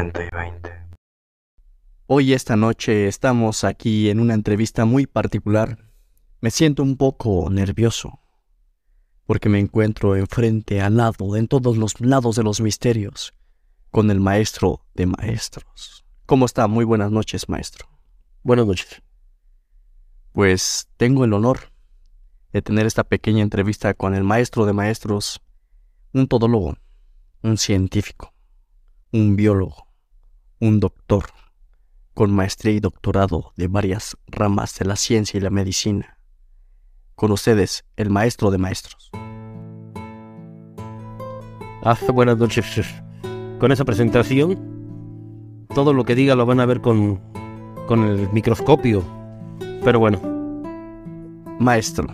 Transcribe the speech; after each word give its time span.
90 0.00 0.24
y 0.24 0.28
20. 0.34 0.70
Hoy 2.06 2.32
esta 2.32 2.56
noche 2.56 3.06
estamos 3.06 3.64
aquí 3.64 4.08
en 4.08 4.18
una 4.18 4.32
entrevista 4.32 4.86
muy 4.86 5.06
particular. 5.06 5.76
Me 6.40 6.50
siento 6.50 6.82
un 6.82 6.96
poco 6.96 7.50
nervioso 7.50 8.18
porque 9.26 9.50
me 9.50 9.58
encuentro 9.58 10.16
enfrente, 10.16 10.80
al 10.80 10.96
lado, 10.96 11.36
en 11.36 11.48
todos 11.48 11.76
los 11.76 12.00
lados 12.00 12.36
de 12.36 12.42
los 12.42 12.62
misterios, 12.62 13.34
con 13.90 14.10
el 14.10 14.20
maestro 14.20 14.86
de 14.94 15.06
maestros. 15.06 16.06
¿Cómo 16.24 16.46
está? 16.46 16.66
Muy 16.66 16.86
buenas 16.86 17.12
noches, 17.12 17.50
maestro. 17.50 17.86
Buenas 18.42 18.66
noches. 18.66 19.02
Pues 20.32 20.88
tengo 20.96 21.26
el 21.26 21.34
honor 21.34 21.72
de 22.54 22.62
tener 22.62 22.86
esta 22.86 23.04
pequeña 23.04 23.42
entrevista 23.42 23.92
con 23.92 24.14
el 24.14 24.24
maestro 24.24 24.64
de 24.64 24.72
maestros, 24.72 25.42
un 26.14 26.26
todólogo, 26.26 26.78
un 27.42 27.58
científico, 27.58 28.32
un 29.12 29.36
biólogo, 29.36 29.89
un 30.60 30.78
doctor, 30.78 31.24
con 32.12 32.32
maestría 32.32 32.74
y 32.74 32.80
doctorado 32.80 33.52
de 33.56 33.66
varias 33.66 34.18
ramas 34.26 34.78
de 34.78 34.84
la 34.84 34.94
ciencia 34.94 35.38
y 35.38 35.40
la 35.40 35.48
medicina. 35.48 36.18
Con 37.14 37.32
ustedes, 37.32 37.84
el 37.96 38.10
maestro 38.10 38.50
de 38.50 38.58
maestros. 38.58 39.10
Ah, 41.82 41.96
buenas 42.12 42.36
noches. 42.36 42.86
Con 43.58 43.72
esa 43.72 43.86
presentación, 43.86 45.66
todo 45.74 45.94
lo 45.94 46.04
que 46.04 46.14
diga 46.14 46.34
lo 46.34 46.44
van 46.44 46.60
a 46.60 46.66
ver 46.66 46.82
con, 46.82 47.20
con 47.88 48.04
el 48.04 48.30
microscopio. 48.30 49.02
Pero 49.82 49.98
bueno. 49.98 50.20
Maestro, 51.58 52.06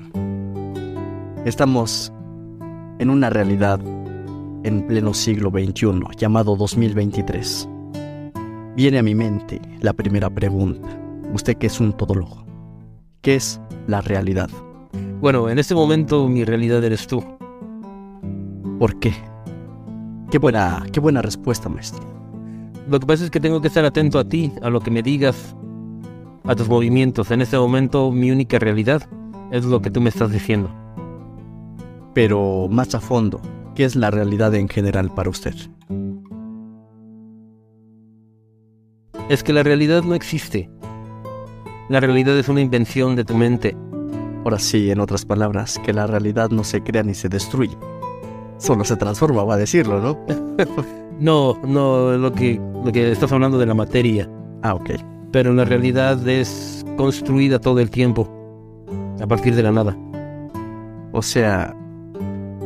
estamos 1.44 2.12
en 2.98 3.10
una 3.10 3.30
realidad 3.30 3.80
en 4.64 4.86
pleno 4.88 5.14
siglo 5.14 5.50
XXI, 5.50 6.00
llamado 6.16 6.56
2023. 6.56 7.68
Viene 8.76 8.98
a 8.98 9.02
mi 9.02 9.14
mente 9.14 9.58
la 9.80 9.94
primera 9.94 10.28
pregunta. 10.28 10.86
Usted 11.32 11.56
que 11.56 11.66
es 11.68 11.80
un 11.80 11.94
todólogo, 11.94 12.44
¿qué 13.22 13.36
es 13.36 13.58
la 13.86 14.02
realidad? 14.02 14.50
Bueno, 15.18 15.48
en 15.48 15.58
este 15.58 15.74
momento 15.74 16.28
mi 16.28 16.44
realidad 16.44 16.84
eres 16.84 17.06
tú. 17.06 17.24
¿Por 18.78 18.98
qué? 18.98 19.14
Qué 20.30 20.36
buena, 20.36 20.84
qué 20.92 21.00
buena 21.00 21.22
respuesta, 21.22 21.70
maestro. 21.70 22.04
Lo 22.86 23.00
que 23.00 23.06
pasa 23.06 23.24
es 23.24 23.30
que 23.30 23.40
tengo 23.40 23.62
que 23.62 23.68
estar 23.68 23.86
atento 23.86 24.18
a 24.18 24.28
ti, 24.28 24.52
a 24.60 24.68
lo 24.68 24.80
que 24.80 24.90
me 24.90 25.02
digas, 25.02 25.56
a 26.44 26.54
tus 26.54 26.68
movimientos. 26.68 27.30
En 27.30 27.40
este 27.40 27.56
momento 27.56 28.12
mi 28.12 28.30
única 28.30 28.58
realidad 28.58 29.08
es 29.52 29.64
lo 29.64 29.80
que 29.80 29.90
tú 29.90 30.02
me 30.02 30.10
estás 30.10 30.30
diciendo. 30.30 30.70
Pero 32.12 32.68
más 32.70 32.94
a 32.94 33.00
fondo, 33.00 33.40
¿qué 33.74 33.84
es 33.84 33.96
la 33.96 34.10
realidad 34.10 34.54
en 34.54 34.68
general 34.68 35.14
para 35.14 35.30
usted? 35.30 35.54
Es 39.28 39.42
que 39.42 39.52
la 39.52 39.64
realidad 39.64 40.04
no 40.04 40.14
existe. 40.14 40.70
La 41.88 41.98
realidad 41.98 42.38
es 42.38 42.48
una 42.48 42.60
invención 42.60 43.16
de 43.16 43.24
tu 43.24 43.36
mente. 43.36 43.76
Ahora 44.44 44.60
sí, 44.60 44.90
en 44.90 45.00
otras 45.00 45.24
palabras, 45.24 45.80
que 45.84 45.92
la 45.92 46.06
realidad 46.06 46.50
no 46.50 46.62
se 46.62 46.80
crea 46.82 47.02
ni 47.02 47.14
se 47.14 47.28
destruye. 47.28 47.76
Solo 48.58 48.84
se 48.84 48.96
transforma, 48.96 49.42
va 49.42 49.54
a 49.54 49.58
decirlo, 49.58 50.00
¿no? 50.00 50.18
no, 51.20 51.58
no, 51.64 52.16
lo 52.16 52.32
que, 52.32 52.60
lo 52.84 52.92
que 52.92 53.10
estás 53.10 53.32
hablando 53.32 53.58
de 53.58 53.66
la 53.66 53.74
materia. 53.74 54.30
Ah, 54.62 54.74
ok. 54.74 54.90
Pero 55.32 55.52
la 55.52 55.64
realidad 55.64 56.26
es 56.28 56.84
construida 56.96 57.58
todo 57.58 57.80
el 57.80 57.90
tiempo, 57.90 58.28
a 59.20 59.26
partir 59.26 59.56
de 59.56 59.62
la 59.64 59.72
nada. 59.72 59.96
O 61.12 61.20
sea, 61.20 61.76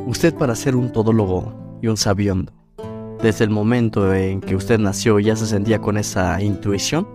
usted 0.06 0.34
para 0.34 0.55
ser 0.55 0.77
un 0.77 0.92
todólogo 0.92 1.78
y 1.80 1.86
un 1.86 1.97
sabiondo, 1.97 2.52
desde 3.22 3.44
el 3.44 3.50
momento 3.50 4.14
en 4.14 4.40
que 4.40 4.56
usted 4.56 4.78
nació 4.78 5.18
ya 5.18 5.36
se 5.36 5.46
sentía 5.46 5.80
con 5.80 5.96
esa 5.96 6.42
intuición? 6.42 7.06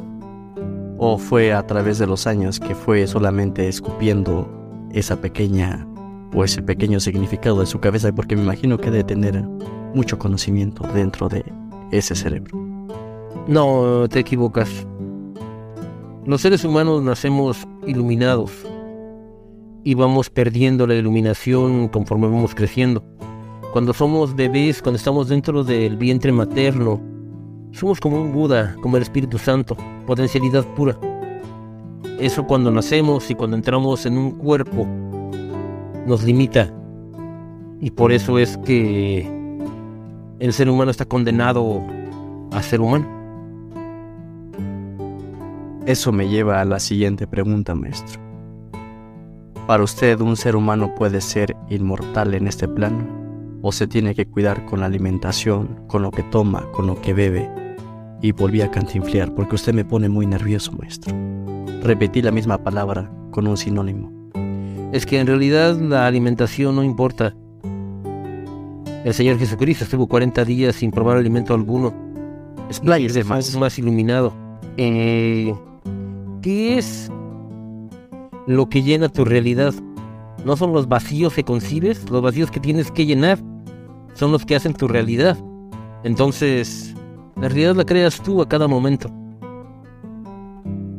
¿O 0.97 1.17
fue 1.17 1.53
a 1.53 1.65
través 1.65 1.99
de 1.99 2.07
los 2.07 2.27
años 2.27 2.59
que 2.59 2.75
fue 2.75 3.05
solamente 3.07 3.67
escupiendo 3.67 4.49
esa 4.91 5.19
pequeña 5.19 5.85
o 6.33 6.43
ese 6.43 6.61
pequeño 6.61 6.99
significado 6.99 7.59
de 7.59 7.65
su 7.65 7.79
cabeza? 7.79 8.11
Porque 8.13 8.35
me 8.35 8.43
imagino 8.43 8.77
que 8.77 8.91
debe 8.91 9.03
tener 9.03 9.41
mucho 9.93 10.17
conocimiento 10.19 10.87
dentro 10.93 11.27
de 11.27 11.43
ese 11.91 12.15
cerebro. 12.15 12.57
No, 13.47 14.07
te 14.09 14.19
equivocas. 14.19 14.87
Los 16.25 16.41
seres 16.41 16.63
humanos 16.63 17.03
nacemos 17.03 17.67
iluminados 17.85 18.51
y 19.83 19.93
vamos 19.93 20.29
perdiendo 20.29 20.87
la 20.87 20.95
iluminación 20.95 21.87
conforme 21.89 22.27
vamos 22.27 22.55
creciendo. 22.55 23.03
Cuando 23.75 23.91
somos 23.91 24.33
bebés, 24.33 24.81
cuando 24.81 24.95
estamos 24.95 25.27
dentro 25.27 25.61
del 25.61 25.97
vientre 25.97 26.31
materno, 26.31 27.01
somos 27.71 27.99
como 27.99 28.21
un 28.21 28.31
Buda, 28.31 28.73
como 28.81 28.95
el 28.95 29.03
Espíritu 29.03 29.37
Santo, 29.37 29.75
potencialidad 30.07 30.63
pura. 30.63 30.97
Eso 32.17 32.47
cuando 32.47 32.71
nacemos 32.71 33.29
y 33.29 33.35
cuando 33.35 33.57
entramos 33.57 34.05
en 34.05 34.17
un 34.17 34.31
cuerpo 34.31 34.87
nos 36.07 36.23
limita. 36.23 36.73
Y 37.81 37.91
por 37.91 38.13
eso 38.13 38.39
es 38.39 38.57
que 38.59 39.29
el 40.39 40.53
ser 40.53 40.69
humano 40.69 40.89
está 40.89 41.03
condenado 41.03 41.83
a 42.53 42.63
ser 42.63 42.79
humano. 42.79 43.05
Eso 45.85 46.13
me 46.13 46.29
lleva 46.29 46.61
a 46.61 46.65
la 46.65 46.79
siguiente 46.79 47.27
pregunta, 47.27 47.75
maestro. 47.75 48.21
¿Para 49.67 49.83
usted 49.83 50.21
un 50.21 50.37
ser 50.37 50.55
humano 50.55 50.95
puede 50.95 51.19
ser 51.19 51.57
inmortal 51.69 52.35
en 52.35 52.47
este 52.47 52.69
plano? 52.69 53.24
¿O 53.67 53.71
se 53.71 53.87
tiene 53.87 54.13
que 54.13 54.27
cuidar 54.27 54.63
con 54.67 54.81
la 54.81 54.85
alimentación, 54.85 55.87
con 55.87 56.03
lo 56.03 56.11
que 56.11 56.21
toma, 56.21 56.71
con 56.71 56.85
lo 56.85 57.01
que 57.01 57.15
bebe? 57.15 57.49
Y 58.21 58.31
volví 58.31 58.61
a 58.61 58.69
cantinflear 58.69 59.33
porque 59.33 59.55
usted 59.55 59.73
me 59.73 59.83
pone 59.83 60.07
muy 60.07 60.27
nervioso, 60.27 60.71
maestro. 60.73 61.15
Repetí 61.81 62.21
la 62.21 62.29
misma 62.29 62.59
palabra 62.59 63.11
con 63.31 63.47
un 63.47 63.57
sinónimo. 63.57 64.29
Es 64.93 65.07
que 65.07 65.19
en 65.19 65.25
realidad 65.25 65.79
la 65.79 66.05
alimentación 66.05 66.75
no 66.75 66.83
importa. 66.83 67.35
El 69.03 69.15
Señor 69.15 69.39
Jesucristo 69.39 69.85
estuvo 69.85 70.05
40 70.05 70.45
días 70.45 70.75
sin 70.75 70.91
probar 70.91 71.17
alimento 71.17 71.55
alguno. 71.55 71.91
Es 72.69 72.83
más, 73.25 73.55
más 73.55 73.79
iluminado. 73.79 74.31
Eh, 74.77 75.55
¿Qué 76.43 76.77
es 76.77 77.11
lo 78.45 78.69
que 78.69 78.83
llena 78.83 79.09
tu 79.09 79.25
realidad? 79.25 79.73
No 80.45 80.55
son 80.55 80.71
los 80.71 80.87
vacíos 80.87 81.33
que 81.33 81.43
concibes, 81.43 82.07
los 82.11 82.21
vacíos 82.21 82.51
que 82.51 82.59
tienes 82.59 82.91
que 82.91 83.07
llenar, 83.07 83.39
son 84.15 84.31
los 84.31 84.45
que 84.45 84.55
hacen 84.55 84.73
tu 84.73 84.87
realidad. 84.87 85.37
Entonces, 86.03 86.95
la 87.35 87.47
realidad 87.47 87.75
la 87.75 87.85
creas 87.85 88.21
tú 88.21 88.41
a 88.41 88.49
cada 88.49 88.67
momento. 88.67 89.09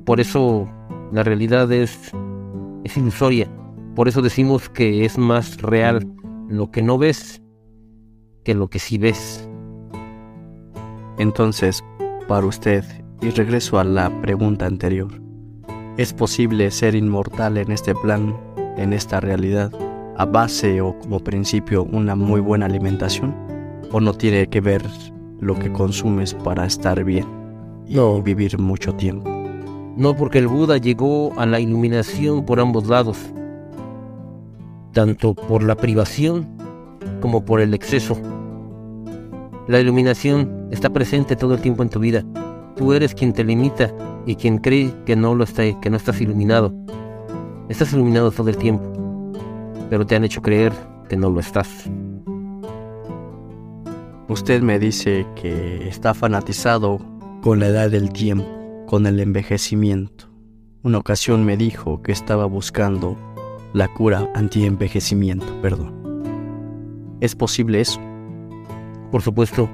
Por 0.04 0.20
eso 0.20 0.68
la 1.12 1.24
realidad 1.24 1.70
es, 1.72 2.12
es 2.84 2.96
ilusoria. 2.96 3.50
Por 3.96 4.06
eso 4.06 4.22
decimos 4.22 4.68
que 4.68 5.04
es 5.04 5.18
más 5.18 5.60
real 5.60 6.06
lo 6.48 6.70
que 6.70 6.82
no 6.82 6.98
ves 6.98 7.42
que 8.46 8.54
lo 8.54 8.68
que 8.68 8.78
sí 8.78 8.96
ves. 8.96 9.48
Entonces, 11.18 11.84
para 12.28 12.46
usted, 12.46 12.84
y 13.20 13.30
regreso 13.30 13.80
a 13.80 13.84
la 13.84 14.08
pregunta 14.22 14.66
anterior, 14.66 15.08
¿es 15.96 16.12
posible 16.12 16.70
ser 16.70 16.94
inmortal 16.94 17.58
en 17.58 17.72
este 17.72 17.92
plan, 17.96 18.36
en 18.76 18.92
esta 18.92 19.18
realidad, 19.18 19.72
a 20.18 20.24
base 20.24 20.80
o 20.80 20.98
como 20.98 21.20
principio 21.20 21.84
una 21.84 22.14
muy 22.16 22.40
buena 22.40 22.66
alimentación? 22.66 23.34
¿O 23.92 24.00
no 24.00 24.12
tiene 24.14 24.48
que 24.48 24.60
ver 24.60 24.82
lo 25.40 25.54
que 25.58 25.70
consumes 25.72 26.34
para 26.34 26.66
estar 26.66 27.02
bien 27.04 27.26
y 27.86 27.94
No. 27.96 28.20
vivir 28.22 28.58
mucho 28.58 28.94
tiempo? 28.94 29.30
No 29.96 30.14
porque 30.14 30.38
el 30.38 30.48
Buda 30.48 30.76
llegó 30.76 31.32
a 31.38 31.46
la 31.46 31.60
iluminación 31.60 32.44
por 32.44 32.60
ambos 32.60 32.86
lados, 32.88 33.18
tanto 34.92 35.34
por 35.34 35.62
la 35.62 35.74
privación 35.76 36.46
como 37.20 37.44
por 37.44 37.60
el 37.60 37.72
exceso. 37.74 38.16
La 39.68 39.80
iluminación 39.80 40.68
está 40.70 40.90
presente 40.90 41.34
todo 41.36 41.54
el 41.54 41.60
tiempo 41.60 41.82
en 41.82 41.88
tu 41.88 41.98
vida. 41.98 42.24
Tú 42.76 42.92
eres 42.92 43.14
quien 43.14 43.32
te 43.32 43.42
limita 43.42 43.90
y 44.26 44.36
quien 44.36 44.58
cree 44.58 44.92
que 45.06 45.16
no 45.16 45.34
lo 45.34 45.44
está, 45.44 45.62
que 45.80 45.90
no 45.90 45.96
estás 45.96 46.20
iluminado. 46.20 46.74
Estás 47.68 47.92
iluminado 47.92 48.30
todo 48.30 48.48
el 48.50 48.56
tiempo, 48.58 48.92
pero 49.90 50.06
te 50.06 50.16
han 50.16 50.24
hecho 50.24 50.42
creer 50.42 50.72
que 51.08 51.16
no 51.16 51.30
lo 51.30 51.40
estás. 51.40 51.88
Usted 54.28 54.60
me 54.62 54.78
dice 54.78 55.26
que 55.40 55.88
está 55.88 56.12
fanatizado 56.14 56.98
con 57.42 57.60
la 57.60 57.68
edad 57.68 57.90
del 57.90 58.10
tiempo, 58.12 58.46
con 58.86 59.06
el 59.06 59.20
envejecimiento. 59.20 60.26
Una 60.82 60.98
ocasión 60.98 61.44
me 61.44 61.56
dijo 61.56 62.02
que 62.02 62.12
estaba 62.12 62.44
buscando 62.46 63.16
la 63.72 63.88
cura 63.88 64.28
anti-envejecimiento, 64.34 65.46
perdón. 65.62 65.94
¿Es 67.20 67.34
posible 67.34 67.80
eso? 67.80 68.00
Por 69.10 69.22
supuesto, 69.22 69.68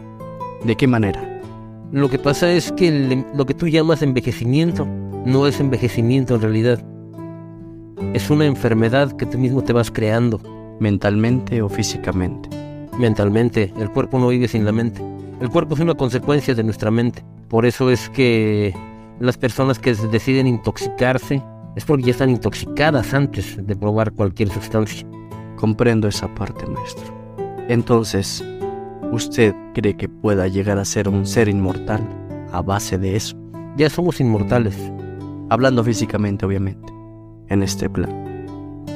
¿De 0.65 0.77
qué 0.77 0.87
manera? 0.87 1.29
lo 1.91 2.09
que 2.09 2.19
pasa 2.19 2.51
es 2.53 2.73
que 2.73 2.89
el- 2.89 3.27
lo 3.35 3.45
que 3.47 3.53
tú 3.55 3.67
llamas 3.69 4.01
envejecimiento 4.03 4.87
no 5.27 5.47
es 5.47 5.61
envejecimiento 5.61 6.35
en 6.37 6.41
realidad. 6.41 6.85
Es 8.15 8.31
una 8.31 8.47
enfermedad 8.47 9.13
que 9.17 9.27
tú 9.27 9.39
mismo 9.39 9.63
te 9.63 9.73
vas 9.73 9.91
creando 9.91 10.41
¿Mentalmente 10.81 11.63
o 11.63 11.69
físicamente? 11.69 12.49
mentalmente. 12.99 13.73
El 13.79 13.91
cuerpo 13.91 14.19
no 14.19 14.29
vive 14.29 14.49
sin 14.49 14.65
la 14.65 14.73
mente. 14.73 15.03
El 15.41 15.49
cuerpo 15.49 15.75
es 15.75 15.81
una 15.81 15.95
consecuencia 15.95 16.55
de 16.55 16.63
nuestra 16.63 16.91
mente. 16.91 17.25
Por 17.49 17.67
eso 17.67 17.91
es 17.91 18.09
que 18.11 18.75
las 19.19 19.37
personas 19.39 19.79
que 19.79 19.95
deciden 19.95 20.47
intoxicarse 20.47 21.43
es 21.77 21.85
porque 21.85 22.05
ya 22.05 22.11
están 22.11 22.31
intoxicadas 22.31 23.15
antes 23.15 23.65
de 23.65 23.77
probar 23.77 24.13
cualquier 24.13 24.51
sustancia. 24.51 25.07
Comprendo 25.57 26.09
esa 26.09 26.33
parte, 26.35 26.67
maestro. 26.67 27.05
Entonces, 27.69 28.45
¿usted 29.13 29.55
cree 29.75 29.97
que 29.97 30.09
pueda 30.09 30.49
llegar 30.49 30.79
a 30.79 30.85
ser 30.85 31.09
un 31.09 31.27
ser 31.27 31.49
inmortal 31.49 32.07
a 32.53 32.61
base 32.61 32.99
de 32.99 33.17
eso? 33.17 33.37
Ya 33.77 33.89
somos 33.89 34.21
inmortales. 34.21 34.77
Hablando 35.49 35.85
físicamente, 35.85 36.45
obviamente, 36.45 36.92
en 37.49 37.63
este 37.63 37.89
plan. 37.89 38.87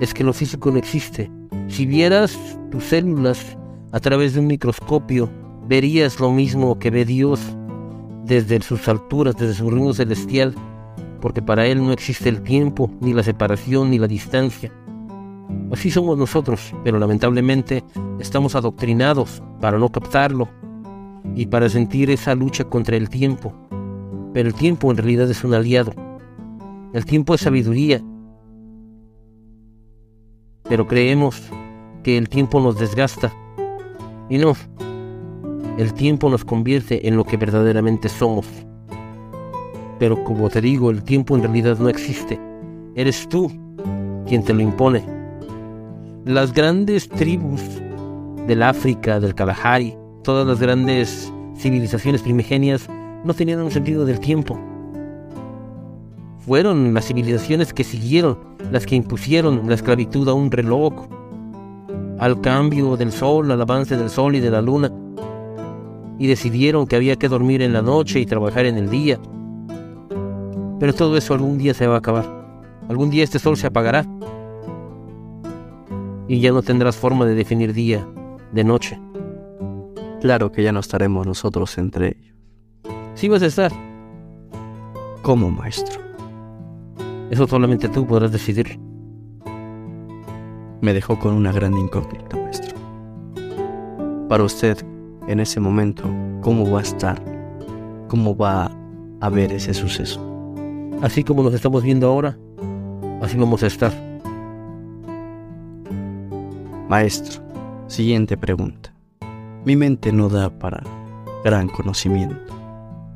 Es 0.00 0.14
que 0.14 0.24
lo 0.24 0.32
físico 0.32 0.70
no 0.70 0.78
existe. 0.78 1.30
Si 1.68 1.86
vieras 1.86 2.38
tus 2.70 2.84
células 2.84 3.56
a 3.92 4.00
través 4.00 4.34
de 4.34 4.40
un 4.40 4.46
microscopio, 4.46 5.30
verías 5.68 6.18
lo 6.18 6.30
mismo 6.32 6.78
que 6.78 6.90
ve 6.90 7.04
Dios 7.04 7.40
desde 8.24 8.60
sus 8.62 8.88
alturas, 8.88 9.36
desde 9.36 9.54
su 9.54 9.70
reino 9.70 9.92
celestial, 9.92 10.54
porque 11.20 11.42
para 11.42 11.66
Él 11.66 11.78
no 11.78 11.92
existe 11.92 12.28
el 12.28 12.42
tiempo, 12.42 12.90
ni 13.00 13.12
la 13.12 13.22
separación, 13.22 13.90
ni 13.90 13.98
la 13.98 14.06
distancia. 14.06 14.72
Así 15.72 15.90
somos 15.90 16.18
nosotros, 16.18 16.74
pero 16.84 16.98
lamentablemente 16.98 17.84
estamos 18.18 18.54
adoctrinados 18.54 19.42
para 19.60 19.78
no 19.78 19.88
captarlo 19.90 20.48
y 21.34 21.46
para 21.46 21.68
sentir 21.68 22.10
esa 22.10 22.34
lucha 22.34 22.64
contra 22.64 22.96
el 22.96 23.08
tiempo. 23.08 23.52
Pero 24.32 24.48
el 24.48 24.54
tiempo 24.54 24.90
en 24.90 24.96
realidad 24.96 25.30
es 25.30 25.44
un 25.44 25.54
aliado. 25.54 25.92
El 26.92 27.04
tiempo 27.04 27.34
es 27.34 27.42
sabiduría. 27.42 28.02
Pero 30.64 30.86
creemos 30.86 31.40
que 32.02 32.18
el 32.18 32.28
tiempo 32.28 32.60
nos 32.60 32.78
desgasta. 32.78 33.32
Y 34.28 34.38
no, 34.38 34.54
el 35.78 35.94
tiempo 35.94 36.28
nos 36.28 36.44
convierte 36.44 37.06
en 37.08 37.16
lo 37.16 37.24
que 37.24 37.36
verdaderamente 37.36 38.08
somos. 38.08 38.46
Pero 39.98 40.22
como 40.24 40.48
te 40.48 40.60
digo, 40.60 40.90
el 40.90 41.02
tiempo 41.04 41.36
en 41.36 41.42
realidad 41.42 41.78
no 41.78 41.88
existe. 41.88 42.40
Eres 42.94 43.28
tú 43.28 43.50
quien 44.26 44.42
te 44.42 44.52
lo 44.52 44.60
impone. 44.60 45.04
Las 46.24 46.52
grandes 46.52 47.08
tribus 47.08 47.62
del 48.46 48.62
África, 48.62 49.20
del 49.20 49.34
Kalahari, 49.34 49.96
todas 50.22 50.46
las 50.46 50.60
grandes 50.60 51.32
civilizaciones 51.56 52.22
primigenias 52.22 52.88
no 53.24 53.32
tenían 53.34 53.60
un 53.60 53.70
sentido 53.70 54.04
del 54.04 54.20
tiempo. 54.20 54.58
Fueron 56.50 56.92
las 56.94 57.06
civilizaciones 57.06 57.72
que 57.72 57.84
siguieron, 57.84 58.36
las 58.72 58.84
que 58.84 58.96
impusieron 58.96 59.68
la 59.68 59.76
esclavitud 59.76 60.28
a 60.28 60.34
un 60.34 60.50
reloj, 60.50 61.06
al 62.18 62.40
cambio 62.40 62.96
del 62.96 63.12
sol, 63.12 63.52
al 63.52 63.62
avance 63.62 63.96
del 63.96 64.10
sol 64.10 64.34
y 64.34 64.40
de 64.40 64.50
la 64.50 64.60
luna, 64.60 64.90
y 66.18 66.26
decidieron 66.26 66.88
que 66.88 66.96
había 66.96 67.14
que 67.14 67.28
dormir 67.28 67.62
en 67.62 67.72
la 67.72 67.82
noche 67.82 68.18
y 68.18 68.26
trabajar 68.26 68.66
en 68.66 68.78
el 68.78 68.90
día. 68.90 69.20
Pero 70.80 70.92
todo 70.92 71.16
eso 71.16 71.34
algún 71.34 71.56
día 71.56 71.72
se 71.72 71.86
va 71.86 71.94
a 71.94 71.98
acabar. 71.98 72.26
Algún 72.88 73.10
día 73.10 73.22
este 73.22 73.38
sol 73.38 73.56
se 73.56 73.68
apagará 73.68 74.04
y 76.26 76.40
ya 76.40 76.50
no 76.50 76.62
tendrás 76.62 76.96
forma 76.96 77.26
de 77.26 77.36
definir 77.36 77.72
día 77.72 78.04
de 78.50 78.64
noche. 78.64 79.00
Claro 80.20 80.50
que 80.50 80.64
ya 80.64 80.72
no 80.72 80.80
estaremos 80.80 81.28
nosotros 81.28 81.78
entre 81.78 82.08
ellos. 82.08 82.36
Sí 83.14 83.28
vas 83.28 83.42
a 83.42 83.46
estar. 83.46 83.70
¿Cómo, 85.22 85.48
maestro? 85.48 86.09
Eso 87.30 87.46
solamente 87.46 87.88
tú 87.88 88.06
podrás 88.06 88.32
decidir. 88.32 88.80
Me 90.80 90.92
dejó 90.92 91.16
con 91.18 91.32
una 91.34 91.52
gran 91.52 91.76
incógnita, 91.76 92.36
maestro. 92.36 92.76
Para 94.28 94.42
usted, 94.42 94.76
en 95.28 95.38
ese 95.38 95.60
momento, 95.60 96.04
¿cómo 96.40 96.68
va 96.68 96.80
a 96.80 96.82
estar? 96.82 97.22
¿Cómo 98.08 98.36
va 98.36 98.70
a 99.20 99.28
ver 99.28 99.52
ese 99.52 99.74
suceso? 99.74 100.20
Así 101.02 101.22
como 101.22 101.44
nos 101.44 101.54
estamos 101.54 101.84
viendo 101.84 102.08
ahora, 102.08 102.36
así 103.22 103.38
vamos 103.38 103.62
a 103.62 103.68
estar. 103.68 103.92
Maestro, 106.88 107.42
siguiente 107.86 108.36
pregunta. 108.36 108.92
Mi 109.64 109.76
mente 109.76 110.12
no 110.12 110.28
da 110.28 110.50
para 110.50 110.82
gran 111.44 111.68
conocimiento, 111.68 112.52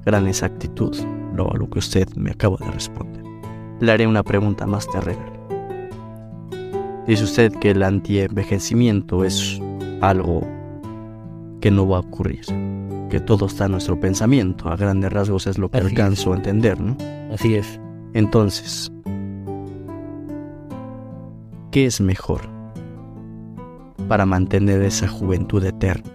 gran 0.04 0.28
exactitud, 0.28 0.96
lo 1.34 1.52
a 1.52 1.56
lo 1.56 1.68
que 1.68 1.80
usted 1.80 2.08
me 2.14 2.30
acaba 2.30 2.56
de 2.58 2.70
responder. 2.70 3.13
Le 3.80 3.92
haré 3.92 4.06
una 4.06 4.22
pregunta 4.22 4.66
más 4.66 4.88
terrenal. 4.88 5.32
Dice 7.06 7.24
usted 7.24 7.52
que 7.52 7.72
el 7.72 7.82
antienvejecimiento 7.82 9.24
es 9.24 9.60
algo 10.00 10.42
que 11.60 11.70
no 11.70 11.86
va 11.88 11.98
a 11.98 12.00
ocurrir, 12.00 12.44
que 13.10 13.20
todo 13.20 13.46
está 13.46 13.66
en 13.66 13.72
nuestro 13.72 13.98
pensamiento, 13.98 14.68
a 14.68 14.76
grandes 14.76 15.12
rasgos 15.12 15.46
es 15.46 15.58
lo 15.58 15.70
que 15.70 15.78
Así 15.78 15.86
alcanzo 15.86 16.32
a 16.32 16.36
entender, 16.36 16.80
¿no? 16.80 16.96
Así 17.32 17.54
es. 17.54 17.80
Entonces, 18.12 18.92
¿qué 21.70 21.86
es 21.86 22.00
mejor 22.00 22.42
para 24.08 24.26
mantener 24.26 24.82
esa 24.82 25.08
juventud 25.08 25.64
eterna? 25.64 26.10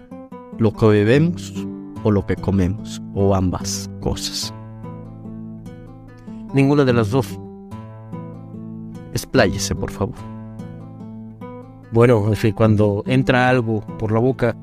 ¿Lo 0.58 0.72
que 0.72 0.86
bebemos 0.86 1.54
o 2.02 2.10
lo 2.10 2.26
que 2.26 2.36
comemos? 2.36 3.00
¿O 3.14 3.34
ambas 3.34 3.90
cosas? 4.00 4.52
Ninguna 6.52 6.84
de 6.84 6.92
las 6.92 7.10
dos. 7.10 7.39
Expláyese, 9.12 9.74
por 9.74 9.90
favor. 9.90 10.14
Bueno, 11.92 12.32
es 12.32 12.40
que 12.40 12.54
cuando 12.54 13.02
entra 13.06 13.48
algo 13.48 13.80
por 13.98 14.12
la 14.12 14.20
boca, 14.20 14.56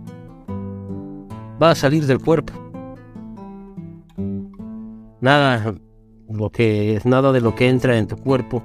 va 1.61 1.71
a 1.71 1.75
salir 1.75 2.05
del 2.05 2.19
cuerpo. 2.19 2.53
Nada, 5.19 5.75
lo 6.29 6.49
que 6.49 7.01
nada 7.03 7.31
de 7.31 7.41
lo 7.41 7.55
que 7.55 7.67
entra 7.67 7.97
en 7.97 8.07
tu 8.07 8.15
cuerpo 8.15 8.63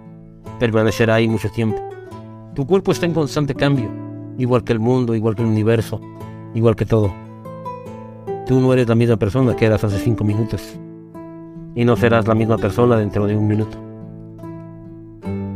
permanecerá 0.60 1.14
ahí 1.16 1.28
mucho 1.28 1.50
tiempo. 1.50 1.80
Tu 2.54 2.66
cuerpo 2.66 2.92
está 2.92 3.06
en 3.06 3.14
constante 3.14 3.54
cambio, 3.54 3.90
igual 4.38 4.62
que 4.62 4.72
el 4.72 4.78
mundo, 4.78 5.14
igual 5.14 5.34
que 5.34 5.42
el 5.42 5.48
universo, 5.48 6.00
igual 6.54 6.76
que 6.76 6.86
todo. 6.86 7.12
Tú 8.46 8.60
no 8.60 8.72
eres 8.72 8.88
la 8.88 8.94
misma 8.94 9.16
persona 9.16 9.56
que 9.56 9.66
eras 9.66 9.82
hace 9.82 9.98
cinco 9.98 10.22
minutos. 10.22 10.78
Y 11.74 11.84
no 11.84 11.96
serás 11.96 12.28
la 12.28 12.34
misma 12.34 12.58
persona 12.58 12.96
dentro 12.96 13.26
de 13.26 13.36
un 13.36 13.48
minuto. 13.48 13.91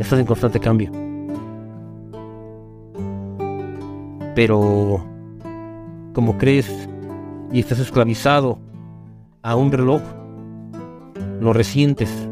Estás 0.07 0.21
en 0.21 0.27
constante 0.27 0.61
cambio. 0.61 0.93
Pero, 4.37 5.05
como 6.15 6.39
crees 6.39 6.89
y 7.51 7.59
estás 7.59 7.81
esclavizado 7.81 8.61
a 9.43 9.57
un 9.57 9.73
reloj, 9.73 10.01
lo 11.41 11.53
resientes. 11.53 12.29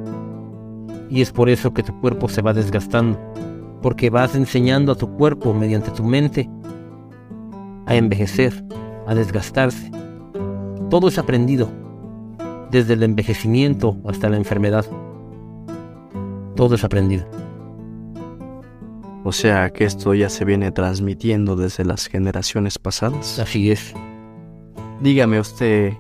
Y 1.10 1.20
es 1.20 1.32
por 1.32 1.48
eso 1.48 1.74
que 1.74 1.82
tu 1.82 2.00
cuerpo 2.00 2.28
se 2.28 2.42
va 2.42 2.52
desgastando, 2.52 3.18
porque 3.82 4.08
vas 4.08 4.36
enseñando 4.36 4.92
a 4.92 4.94
tu 4.94 5.12
cuerpo 5.16 5.52
mediante 5.52 5.90
tu 5.90 6.04
mente 6.04 6.48
a 7.86 7.96
envejecer, 7.96 8.64
a 9.08 9.16
desgastarse. 9.16 9.90
Todo 10.90 11.08
es 11.08 11.18
aprendido, 11.18 11.68
desde 12.70 12.94
el 12.94 13.02
envejecimiento 13.02 13.96
hasta 14.06 14.30
la 14.30 14.36
enfermedad. 14.36 14.86
Todo 16.54 16.76
es 16.76 16.84
aprendido. 16.84 17.26
O 19.24 19.32
sea 19.32 19.70
que 19.70 19.84
esto 19.84 20.12
ya 20.14 20.28
se 20.28 20.44
viene 20.44 20.70
transmitiendo 20.70 21.56
desde 21.56 21.84
las 21.84 22.06
generaciones 22.06 22.78
pasadas. 22.78 23.38
Así 23.38 23.70
es. 23.70 23.94
Dígame 25.00 25.40
usted 25.40 25.94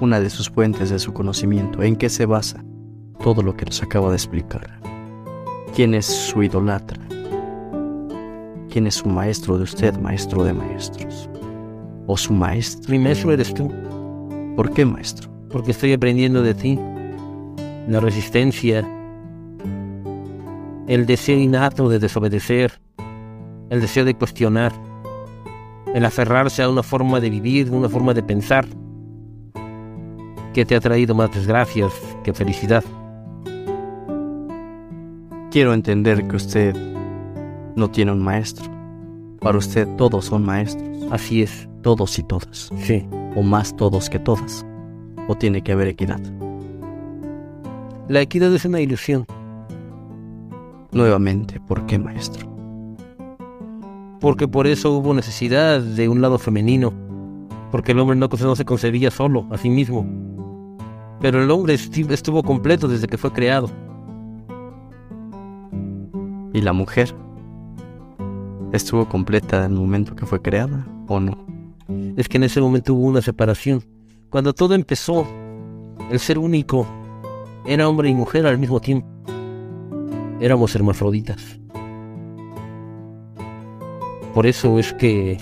una 0.00 0.18
de 0.18 0.28
sus 0.28 0.50
fuentes 0.50 0.90
de 0.90 0.98
su 0.98 1.12
conocimiento. 1.12 1.82
¿En 1.82 1.94
qué 1.96 2.08
se 2.10 2.26
basa 2.26 2.64
todo 3.22 3.42
lo 3.42 3.56
que 3.56 3.64
nos 3.64 3.80
acaba 3.82 4.10
de 4.10 4.16
explicar? 4.16 4.80
¿Quién 5.74 5.94
es 5.94 6.06
su 6.06 6.42
idolatra? 6.42 7.00
¿Quién 8.70 8.88
es 8.88 8.96
su 8.96 9.08
maestro 9.08 9.56
de 9.56 9.62
usted, 9.64 9.96
maestro 10.00 10.42
de 10.42 10.52
maestros? 10.52 11.30
¿O 12.08 12.16
su 12.16 12.32
maestro? 12.32 12.90
Mi 12.90 12.98
maestro 12.98 13.32
eres 13.32 13.54
tú, 13.54 13.72
¿Por 14.56 14.72
qué 14.72 14.84
maestro? 14.84 15.30
porque 15.50 15.70
estoy 15.70 15.92
aprendiendo 15.92 16.42
de 16.42 16.52
ti. 16.54 16.80
La 17.86 18.00
resistencia, 18.00 18.84
el 20.86 21.06
deseo 21.06 21.38
innato 21.38 21.88
de 21.88 21.98
desobedecer, 21.98 22.80
el 23.70 23.80
deseo 23.80 24.04
de 24.04 24.14
cuestionar, 24.14 24.72
el 25.94 26.04
aferrarse 26.04 26.62
a 26.62 26.68
una 26.68 26.82
forma 26.82 27.20
de 27.20 27.30
vivir, 27.30 27.70
una 27.70 27.88
forma 27.88 28.14
de 28.14 28.22
pensar, 28.22 28.66
que 30.52 30.64
te 30.64 30.76
ha 30.76 30.80
traído 30.80 31.14
más 31.14 31.32
desgracias 31.34 31.92
que 32.22 32.32
felicidad. 32.32 32.84
Quiero 35.50 35.72
entender 35.72 36.26
que 36.28 36.36
usted 36.36 36.76
no 37.76 37.90
tiene 37.90 38.12
un 38.12 38.22
maestro. 38.22 38.70
Para 39.40 39.58
usted 39.58 39.86
todos 39.96 40.26
son 40.26 40.44
maestros, 40.44 40.94
Así 41.10 41.42
es, 41.42 41.68
todos 41.82 42.18
y 42.18 42.22
todas, 42.22 42.70
sí. 42.78 43.06
o 43.36 43.42
más 43.42 43.76
todos 43.76 44.08
que 44.08 44.18
todas. 44.18 44.64
O 45.28 45.34
tiene 45.34 45.62
que 45.62 45.72
haber 45.72 45.88
equidad. 45.88 46.20
La 48.08 48.20
equidad 48.20 48.52
es 48.54 48.64
una 48.64 48.80
ilusión, 48.80 49.26
Nuevamente, 50.94 51.60
¿por 51.60 51.84
qué 51.86 51.98
maestro? 51.98 52.54
porque 54.24 54.48
por 54.48 54.66
eso 54.66 54.90
hubo 54.90 55.12
necesidad 55.12 55.82
de 55.82 56.08
un 56.08 56.22
lado 56.22 56.38
femenino, 56.38 56.94
porque 57.70 57.92
el 57.92 57.98
hombre 57.98 58.16
no, 58.16 58.26
no 58.26 58.56
se 58.56 58.64
concebía 58.64 59.10
solo 59.10 59.46
a 59.50 59.58
sí 59.58 59.68
mismo. 59.68 60.06
Pero 61.20 61.42
el 61.42 61.50
hombre 61.50 61.74
estuvo 61.74 62.42
completo 62.42 62.88
desde 62.88 63.06
que 63.06 63.18
fue 63.18 63.34
creado. 63.34 63.68
¿Y 66.54 66.62
la 66.62 66.72
mujer? 66.72 67.14
¿Estuvo 68.72 69.06
completa 69.06 69.66
en 69.66 69.72
el 69.72 69.78
momento 69.78 70.16
que 70.16 70.24
fue 70.24 70.40
creada 70.40 70.86
o 71.06 71.20
no? 71.20 71.36
Es 72.16 72.26
que 72.26 72.38
en 72.38 72.44
ese 72.44 72.62
momento 72.62 72.94
hubo 72.94 73.08
una 73.08 73.20
separación. 73.20 73.84
Cuando 74.30 74.54
todo 74.54 74.74
empezó, 74.74 75.26
el 76.10 76.18
ser 76.18 76.38
único 76.38 76.86
era 77.66 77.86
hombre 77.90 78.08
y 78.08 78.14
mujer 78.14 78.46
al 78.46 78.56
mismo 78.56 78.80
tiempo. 78.80 79.13
Éramos 80.40 80.74
hermafroditas. 80.74 81.60
Por 84.34 84.46
eso 84.46 84.80
es 84.80 84.92
que 84.94 85.38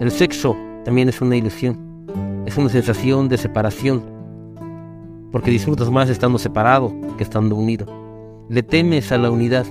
el 0.00 0.10
sexo 0.10 0.56
también 0.84 1.10
es 1.10 1.20
una 1.20 1.36
ilusión. 1.36 1.78
Es 2.46 2.56
una 2.56 2.70
sensación 2.70 3.28
de 3.28 3.36
separación. 3.36 4.02
Porque 5.30 5.50
disfrutas 5.50 5.90
más 5.90 6.08
estando 6.08 6.38
separado 6.38 6.94
que 7.18 7.24
estando 7.24 7.56
unido. 7.56 7.86
Le 8.48 8.62
temes 8.62 9.12
a 9.12 9.18
la 9.18 9.30
unidad. 9.30 9.66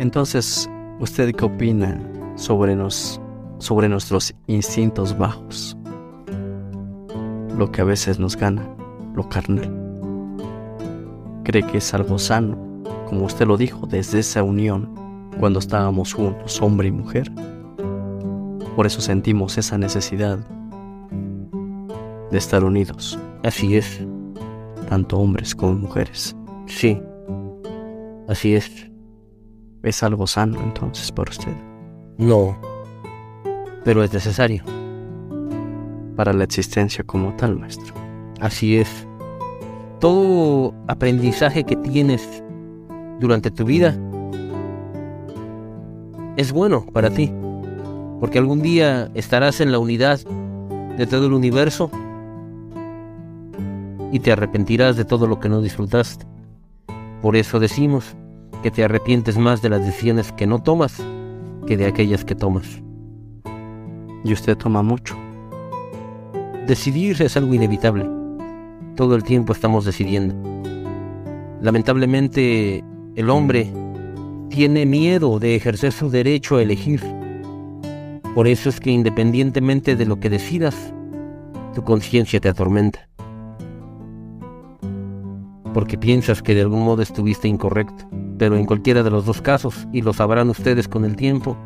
Entonces, 0.00 0.68
¿usted 0.98 1.32
qué 1.32 1.44
opina 1.44 2.00
sobre, 2.34 2.74
nos, 2.74 3.20
sobre 3.58 3.88
nuestros 3.88 4.34
instintos 4.48 5.16
bajos? 5.16 5.76
Lo 7.56 7.70
que 7.70 7.82
a 7.82 7.84
veces 7.84 8.18
nos 8.18 8.36
gana, 8.36 8.66
lo 9.14 9.28
carnal. 9.28 9.70
¿Cree 11.44 11.62
que 11.62 11.78
es 11.78 11.94
algo 11.94 12.18
sano, 12.18 12.73
como 13.08 13.24
usted 13.24 13.46
lo 13.46 13.56
dijo, 13.56 13.86
desde 13.86 14.20
esa 14.20 14.42
unión 14.42 15.04
cuando 15.38 15.58
estábamos 15.58 16.12
juntos, 16.12 16.60
hombre 16.62 16.88
y 16.88 16.92
mujer. 16.92 17.30
Por 18.76 18.86
eso 18.86 19.00
sentimos 19.00 19.58
esa 19.58 19.78
necesidad 19.78 20.38
de 22.30 22.38
estar 22.38 22.64
unidos. 22.64 23.18
Así 23.42 23.76
es. 23.76 24.00
Tanto 24.88 25.18
hombres 25.18 25.54
como 25.54 25.74
mujeres. 25.74 26.36
Sí. 26.66 27.00
Así 28.28 28.54
es. 28.54 28.90
¿Es 29.82 30.02
algo 30.02 30.26
sano 30.26 30.60
entonces 30.62 31.12
para 31.12 31.30
usted? 31.30 31.52
No. 32.18 32.58
Pero 33.84 34.02
es 34.02 34.12
necesario. 34.12 34.64
Para 36.16 36.32
la 36.32 36.44
existencia 36.44 37.04
como 37.04 37.34
tal, 37.34 37.58
maestro. 37.58 37.94
Así 38.40 38.76
es. 38.76 39.06
Todo 40.00 40.74
aprendizaje 40.88 41.64
que 41.64 41.76
tienes 41.76 42.43
durante 43.20 43.50
tu 43.50 43.64
vida 43.64 43.96
es 46.36 46.52
bueno 46.52 46.84
para 46.86 47.10
ti, 47.10 47.32
porque 48.20 48.38
algún 48.38 48.60
día 48.60 49.10
estarás 49.14 49.60
en 49.60 49.70
la 49.70 49.78
unidad 49.78 50.20
de 50.96 51.06
todo 51.06 51.26
el 51.26 51.32
universo 51.32 51.90
y 54.12 54.20
te 54.20 54.32
arrepentirás 54.32 54.96
de 54.96 55.04
todo 55.04 55.26
lo 55.26 55.40
que 55.40 55.48
no 55.48 55.60
disfrutaste. 55.60 56.26
Por 57.22 57.36
eso 57.36 57.58
decimos 57.58 58.16
que 58.62 58.70
te 58.70 58.84
arrepientes 58.84 59.38
más 59.38 59.62
de 59.62 59.70
las 59.70 59.84
decisiones 59.84 60.32
que 60.32 60.46
no 60.46 60.62
tomas 60.62 61.02
que 61.66 61.76
de 61.76 61.86
aquellas 61.86 62.24
que 62.24 62.34
tomas. 62.34 62.82
¿Y 64.24 64.32
usted 64.32 64.56
toma 64.56 64.82
mucho? 64.82 65.16
Decidir 66.66 67.20
es 67.22 67.36
algo 67.36 67.54
inevitable. 67.54 68.08
Todo 68.96 69.16
el 69.16 69.22
tiempo 69.22 69.52
estamos 69.52 69.84
decidiendo. 69.84 70.34
Lamentablemente, 71.60 72.84
el 73.16 73.30
hombre 73.30 73.72
tiene 74.48 74.86
miedo 74.86 75.38
de 75.38 75.54
ejercer 75.54 75.92
su 75.92 76.10
derecho 76.10 76.56
a 76.56 76.62
elegir. 76.62 77.00
Por 78.34 78.48
eso 78.48 78.68
es 78.68 78.80
que 78.80 78.90
independientemente 78.90 79.94
de 79.94 80.06
lo 80.06 80.18
que 80.18 80.30
decidas, 80.30 80.92
tu 81.74 81.84
conciencia 81.84 82.40
te 82.40 82.48
atormenta. 82.48 83.08
Porque 85.72 85.98
piensas 85.98 86.42
que 86.42 86.54
de 86.54 86.62
algún 86.62 86.84
modo 86.84 87.02
estuviste 87.02 87.46
incorrecto, 87.46 88.08
pero 88.38 88.56
en 88.56 88.64
cualquiera 88.64 89.02
de 89.02 89.10
los 89.10 89.26
dos 89.26 89.40
casos, 89.40 89.86
y 89.92 90.02
lo 90.02 90.12
sabrán 90.12 90.50
ustedes 90.50 90.88
con 90.88 91.04
el 91.04 91.16
tiempo, 91.16 91.56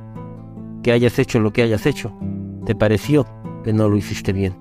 que 0.82 0.92
hayas 0.92 1.18
hecho 1.18 1.40
lo 1.40 1.52
que 1.52 1.62
hayas 1.62 1.86
hecho, 1.86 2.12
te 2.66 2.74
pareció 2.74 3.26
que 3.64 3.72
no 3.72 3.88
lo 3.88 3.96
hiciste 3.96 4.32
bien. 4.32 4.54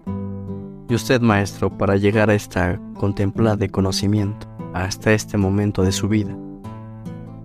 Y 0.90 0.96
usted, 0.96 1.20
maestro, 1.20 1.78
para 1.78 1.98
llegar 1.98 2.30
a 2.30 2.36
esta 2.36 2.80
contemplada 2.98 3.58
de 3.58 3.70
conocimiento, 3.70 4.48
hasta 4.74 5.14
este 5.14 5.38
momento 5.38 5.84
de 5.84 5.92
su 5.92 6.08
vida, 6.08 6.38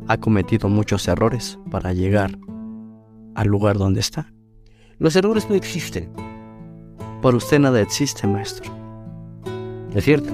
ha 0.08 0.16
cometido 0.18 0.68
muchos 0.68 1.06
errores 1.08 1.58
para 1.70 1.92
llegar 1.92 2.38
al 3.34 3.48
lugar 3.48 3.78
donde 3.78 4.00
está. 4.00 4.32
Los 4.98 5.16
errores 5.16 5.48
no 5.48 5.54
existen. 5.54 6.10
Por 7.20 7.34
usted 7.34 7.58
nada 7.58 7.80
existe, 7.80 8.26
maestro. 8.26 8.70
Es 9.94 10.04
cierto. 10.04 10.32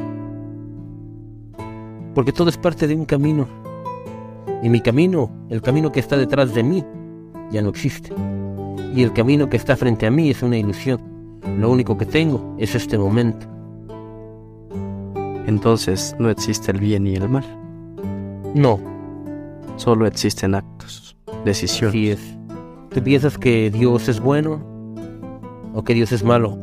Porque 2.14 2.32
todo 2.32 2.48
es 2.48 2.56
parte 2.56 2.86
de 2.86 2.94
un 2.94 3.04
camino. 3.04 3.46
Y 4.62 4.68
mi 4.68 4.80
camino, 4.80 5.30
el 5.50 5.62
camino 5.62 5.92
que 5.92 6.00
está 6.00 6.16
detrás 6.16 6.54
de 6.54 6.62
mí, 6.62 6.84
ya 7.50 7.62
no 7.62 7.68
existe. 7.68 8.12
Y 8.94 9.02
el 9.02 9.12
camino 9.12 9.48
que 9.48 9.56
está 9.56 9.76
frente 9.76 10.06
a 10.06 10.10
mí 10.10 10.30
es 10.30 10.42
una 10.42 10.58
ilusión. 10.58 11.00
Lo 11.58 11.70
único 11.70 11.96
que 11.96 12.06
tengo 12.06 12.56
es 12.58 12.74
este 12.74 12.98
momento. 12.98 13.46
Entonces 15.46 16.14
no 16.18 16.28
existe 16.28 16.72
el 16.72 16.78
bien 16.78 17.06
y 17.06 17.14
el 17.14 17.28
mal. 17.28 17.44
No, 18.54 18.80
Solo 19.78 20.06
existen 20.06 20.56
actos, 20.56 21.16
decisiones. 21.44 21.90
Así 21.90 22.10
es. 22.10 22.38
¿Tú 22.90 23.02
piensas 23.02 23.38
que 23.38 23.70
Dios 23.70 24.08
es 24.08 24.18
bueno 24.18 24.60
o 25.72 25.84
que 25.84 25.94
Dios 25.94 26.10
es 26.10 26.24
malo? 26.24 26.58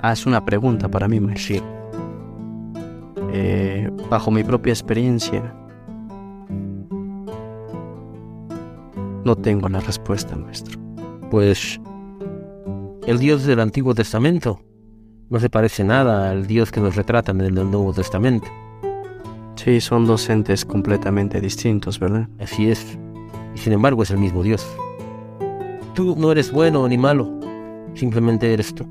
Haz 0.00 0.26
una 0.26 0.44
pregunta 0.44 0.88
para 0.90 1.08
mí, 1.08 1.18
maestro. 1.18 1.64
Eh, 3.32 3.90
bajo 4.10 4.30
mi 4.30 4.44
propia 4.44 4.72
experiencia, 4.72 5.54
no 9.24 9.34
tengo 9.34 9.70
la 9.70 9.80
respuesta, 9.80 10.36
maestro. 10.36 10.78
Pues 11.30 11.80
el 13.06 13.18
Dios 13.18 13.44
del 13.44 13.60
Antiguo 13.60 13.94
Testamento 13.94 14.60
no 15.32 15.40
se 15.40 15.48
parece 15.48 15.82
nada 15.82 16.30
al 16.30 16.46
Dios 16.46 16.70
que 16.70 16.78
nos 16.78 16.94
retratan 16.94 17.40
en 17.40 17.46
el 17.46 17.54
Nuevo 17.54 17.94
Testamento. 17.94 18.46
Sí, 19.54 19.80
son 19.80 20.04
dos 20.06 20.28
entes 20.28 20.66
completamente 20.66 21.40
distintos, 21.40 21.98
¿verdad? 21.98 22.28
Así 22.38 22.70
es. 22.70 22.98
Y 23.54 23.58
sin 23.58 23.72
embargo 23.72 24.02
es 24.02 24.10
el 24.10 24.18
mismo 24.18 24.42
Dios. 24.42 24.66
Tú 25.94 26.14
no 26.18 26.32
eres 26.32 26.52
bueno 26.52 26.86
ni 26.86 26.98
malo, 26.98 27.30
simplemente 27.94 28.52
eres 28.52 28.74
tú. 28.74 28.86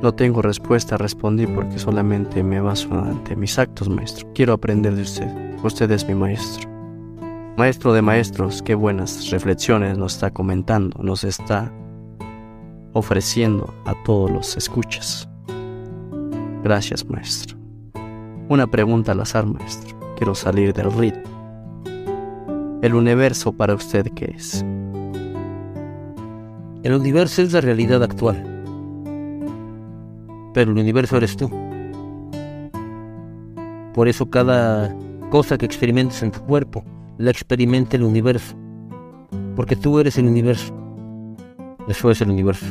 No 0.00 0.14
tengo 0.14 0.40
respuesta, 0.40 0.96
respondí 0.96 1.46
porque 1.46 1.78
solamente 1.78 2.42
me 2.42 2.62
baso 2.62 2.94
ante 2.94 3.36
mis 3.36 3.58
actos, 3.58 3.90
maestro. 3.90 4.26
Quiero 4.34 4.54
aprender 4.54 4.94
de 4.94 5.02
usted. 5.02 5.28
Usted 5.62 5.90
es 5.90 6.08
mi 6.08 6.14
maestro. 6.14 6.66
Maestro 7.58 7.92
de 7.92 8.00
maestros, 8.00 8.62
qué 8.62 8.74
buenas 8.74 9.28
reflexiones 9.28 9.98
nos 9.98 10.14
está 10.14 10.30
comentando, 10.30 10.98
nos 11.02 11.24
está 11.24 11.70
ofreciendo 12.92 13.74
a 13.84 13.94
todos 14.04 14.30
los 14.30 14.56
escuchas. 14.56 15.28
Gracias, 16.62 17.08
maestro. 17.08 17.56
Una 18.48 18.66
pregunta 18.66 19.12
al 19.12 19.20
azar, 19.20 19.46
maestro. 19.46 19.96
Quiero 20.16 20.34
salir 20.34 20.72
del 20.72 20.92
ritmo. 20.92 21.22
¿El 22.82 22.94
universo 22.94 23.52
para 23.52 23.74
usted 23.74 24.10
qué 24.14 24.34
es? 24.36 24.64
El 26.82 26.94
universo 26.94 27.42
es 27.42 27.52
la 27.52 27.60
realidad 27.60 28.02
actual. 28.02 28.42
Pero 30.54 30.72
el 30.72 30.78
universo 30.78 31.18
eres 31.18 31.36
tú. 31.36 31.50
Por 33.94 34.08
eso 34.08 34.30
cada 34.30 34.94
cosa 35.30 35.58
que 35.58 35.66
experimentes 35.66 36.22
en 36.22 36.30
tu 36.30 36.40
cuerpo 36.40 36.84
la 37.18 37.30
experimenta 37.30 37.96
el 37.96 38.02
universo. 38.02 38.56
Porque 39.56 39.76
tú 39.76 39.98
eres 40.00 40.16
el 40.16 40.26
universo. 40.26 40.74
Eso 41.88 42.10
es 42.10 42.20
el 42.20 42.30
universo. 42.30 42.66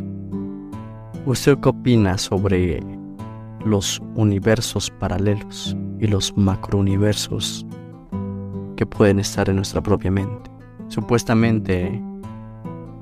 ¿Usted 1.25 1.57
qué 1.59 1.69
opina 1.69 2.17
sobre 2.17 2.81
los 3.65 4.01
universos 4.15 4.89
paralelos 4.89 5.75
y 5.99 6.07
los 6.07 6.35
macrouniversos 6.37 7.65
que 8.77 8.85
pueden 8.85 9.19
estar 9.19 9.49
en 9.49 9.57
nuestra 9.57 9.81
propia 9.81 10.11
mente? 10.11 10.49
Supuestamente 10.87 11.87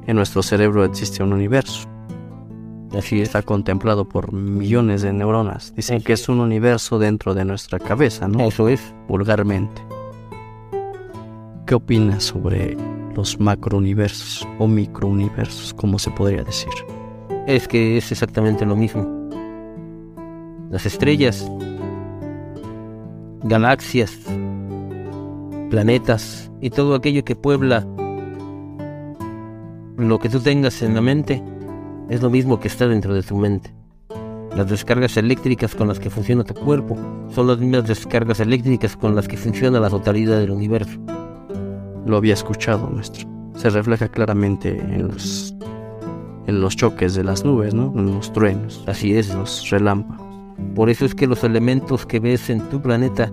en 0.08 0.16
nuestro 0.16 0.42
cerebro 0.42 0.84
existe 0.84 1.24
un 1.24 1.34
universo. 1.34 1.88
Así 2.98 3.22
está 3.22 3.42
contemplado 3.42 4.08
por 4.08 4.34
millones 4.34 5.02
de 5.02 5.14
neuronas. 5.14 5.74
Dicen 5.76 6.02
que 6.02 6.14
es 6.14 6.30
un 6.30 6.40
universo 6.40 6.98
dentro 6.98 7.34
de 7.34 7.46
nuestra 7.46 7.80
cabeza, 7.80 8.28
¿no? 8.28 8.40
Eso 8.42 8.70
es. 8.70 8.94
Vulgarmente. 9.08 9.82
¿Qué 11.66 11.76
opina 11.76 12.20
sobre 12.20 12.78
los 13.17 13.39
macrouniversos 13.39 14.47
o 14.59 14.67
microuniversos, 14.67 15.74
como 15.74 15.97
se 15.97 16.12
podría 16.12 16.43
decir? 16.43 16.71
Es 17.47 17.67
que 17.67 17.97
es 17.97 18.12
exactamente 18.12 18.63
lo 18.63 18.75
mismo. 18.75 19.05
Las 20.69 20.86
estrellas, 20.86 21.50
galaxias, 23.43 24.19
planetas 25.71 26.51
y 26.62 26.69
todo 26.69 26.93
aquello 26.93 27.25
que 27.25 27.36
puebla 27.36 27.86
lo 29.97 30.19
que 30.19 30.29
tú 30.29 30.39
tengas 30.39 30.83
en 30.83 30.93
la 30.93 31.01
mente 31.01 31.43
es 32.09 32.21
lo 32.21 32.29
mismo 32.29 32.59
que 32.59 32.67
está 32.67 32.88
dentro 32.88 33.15
de 33.15 33.24
tu 33.24 33.36
mente. 33.36 33.74
Las 34.55 34.69
descargas 34.69 35.17
eléctricas 35.17 35.74
con 35.74 35.88
las 35.88 36.00
que 36.00 36.12
funciona 36.12 36.43
tu 36.43 36.53
cuerpo 36.53 36.95
son 37.29 37.47
las 37.47 37.57
mismas 37.57 37.88
descargas 37.88 38.39
eléctricas 38.39 38.95
con 38.95 39.15
las 39.15 39.27
que 39.27 39.38
funciona 39.38 39.79
la 39.79 39.89
totalidad 39.89 40.38
del 40.38 40.51
universo. 40.51 41.00
Lo 42.08 42.16
había 42.18 42.34
escuchado, 42.34 42.90
maestro. 42.90 43.28
Se 43.56 43.70
refleja 43.70 44.08
claramente 44.08 44.80
en 44.80 45.10
los, 45.10 45.54
en 46.48 46.62
los 46.62 46.76
choques 46.78 47.16
de 47.16 47.24
las 47.26 47.44
nubes, 47.44 47.74
¿no? 47.74 47.94
En 47.98 48.16
los 48.16 48.32
truenos. 48.32 48.82
Así 48.88 49.14
es. 49.16 49.34
Los 49.36 49.70
relámpagos. 49.70 50.26
Por 50.74 50.90
eso 50.90 51.06
es 51.06 51.14
que 51.14 51.28
los 51.28 51.44
elementos 51.44 52.06
que 52.06 52.22
ves 52.22 52.50
en 52.50 52.62
tu 52.70 52.82
planeta 52.82 53.32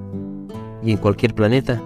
y 0.82 0.90
en 0.90 0.96
cualquier 0.96 1.34
planeta 1.34 1.80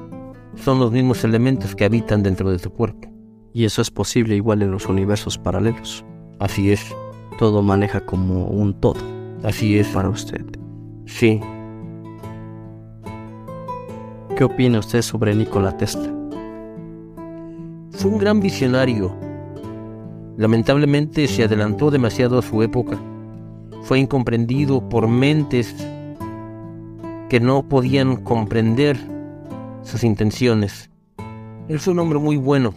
son 0.57 0.81
los 0.81 0.91
mismos 0.91 1.23
elementos 1.25 1.77
que 1.77 1.85
habitan 1.85 2.23
dentro 2.23 2.51
de 2.51 2.59
tu 2.59 2.71
cuerpo. 2.71 3.13
Y 3.53 3.67
eso 3.67 3.83
es 3.83 3.91
posible 3.91 4.35
igual 4.35 4.63
en 4.63 4.71
los 4.71 4.87
universos 4.87 5.37
paralelos. 5.37 6.05
Así 6.39 6.73
es. 6.73 6.95
Todo 7.39 7.63
maneja 7.63 8.01
como 8.01 8.47
un 8.47 8.73
todo. 8.81 9.01
Así 9.45 9.79
es. 9.79 9.89
Para 9.89 10.09
usted. 10.09 10.45
Sí. 11.05 11.39
¿Qué 14.37 14.45
opina 14.45 14.79
usted 14.79 15.03
sobre 15.03 15.35
Nikola 15.35 15.77
Tesla? 15.77 16.18
Fue 17.99 18.13
un 18.13 18.19
gran 18.19 18.39
visionario. 18.39 19.13
Lamentablemente 20.37 21.27
se 21.27 21.43
adelantó 21.43 21.91
demasiado 21.91 22.39
a 22.39 22.43
su 22.43 22.63
época. 22.63 22.97
Fue 23.83 23.99
incomprendido 23.99 24.89
por 24.89 25.09
mentes 25.09 25.75
que 27.29 27.41
no 27.41 27.69
podían 27.69 28.19
comprender 28.19 28.97
sus 29.83 30.05
intenciones. 30.05 30.91
Él 31.67 31.81
fue 31.81 31.93
un 31.93 31.99
hombre 31.99 32.21
muy 32.21 32.37
bueno, 32.37 32.73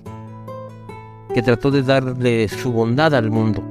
que 1.36 1.44
trató 1.44 1.70
de 1.70 1.84
darle 1.84 2.48
su 2.48 2.72
bondad 2.72 3.14
al 3.14 3.30
mundo. 3.30 3.62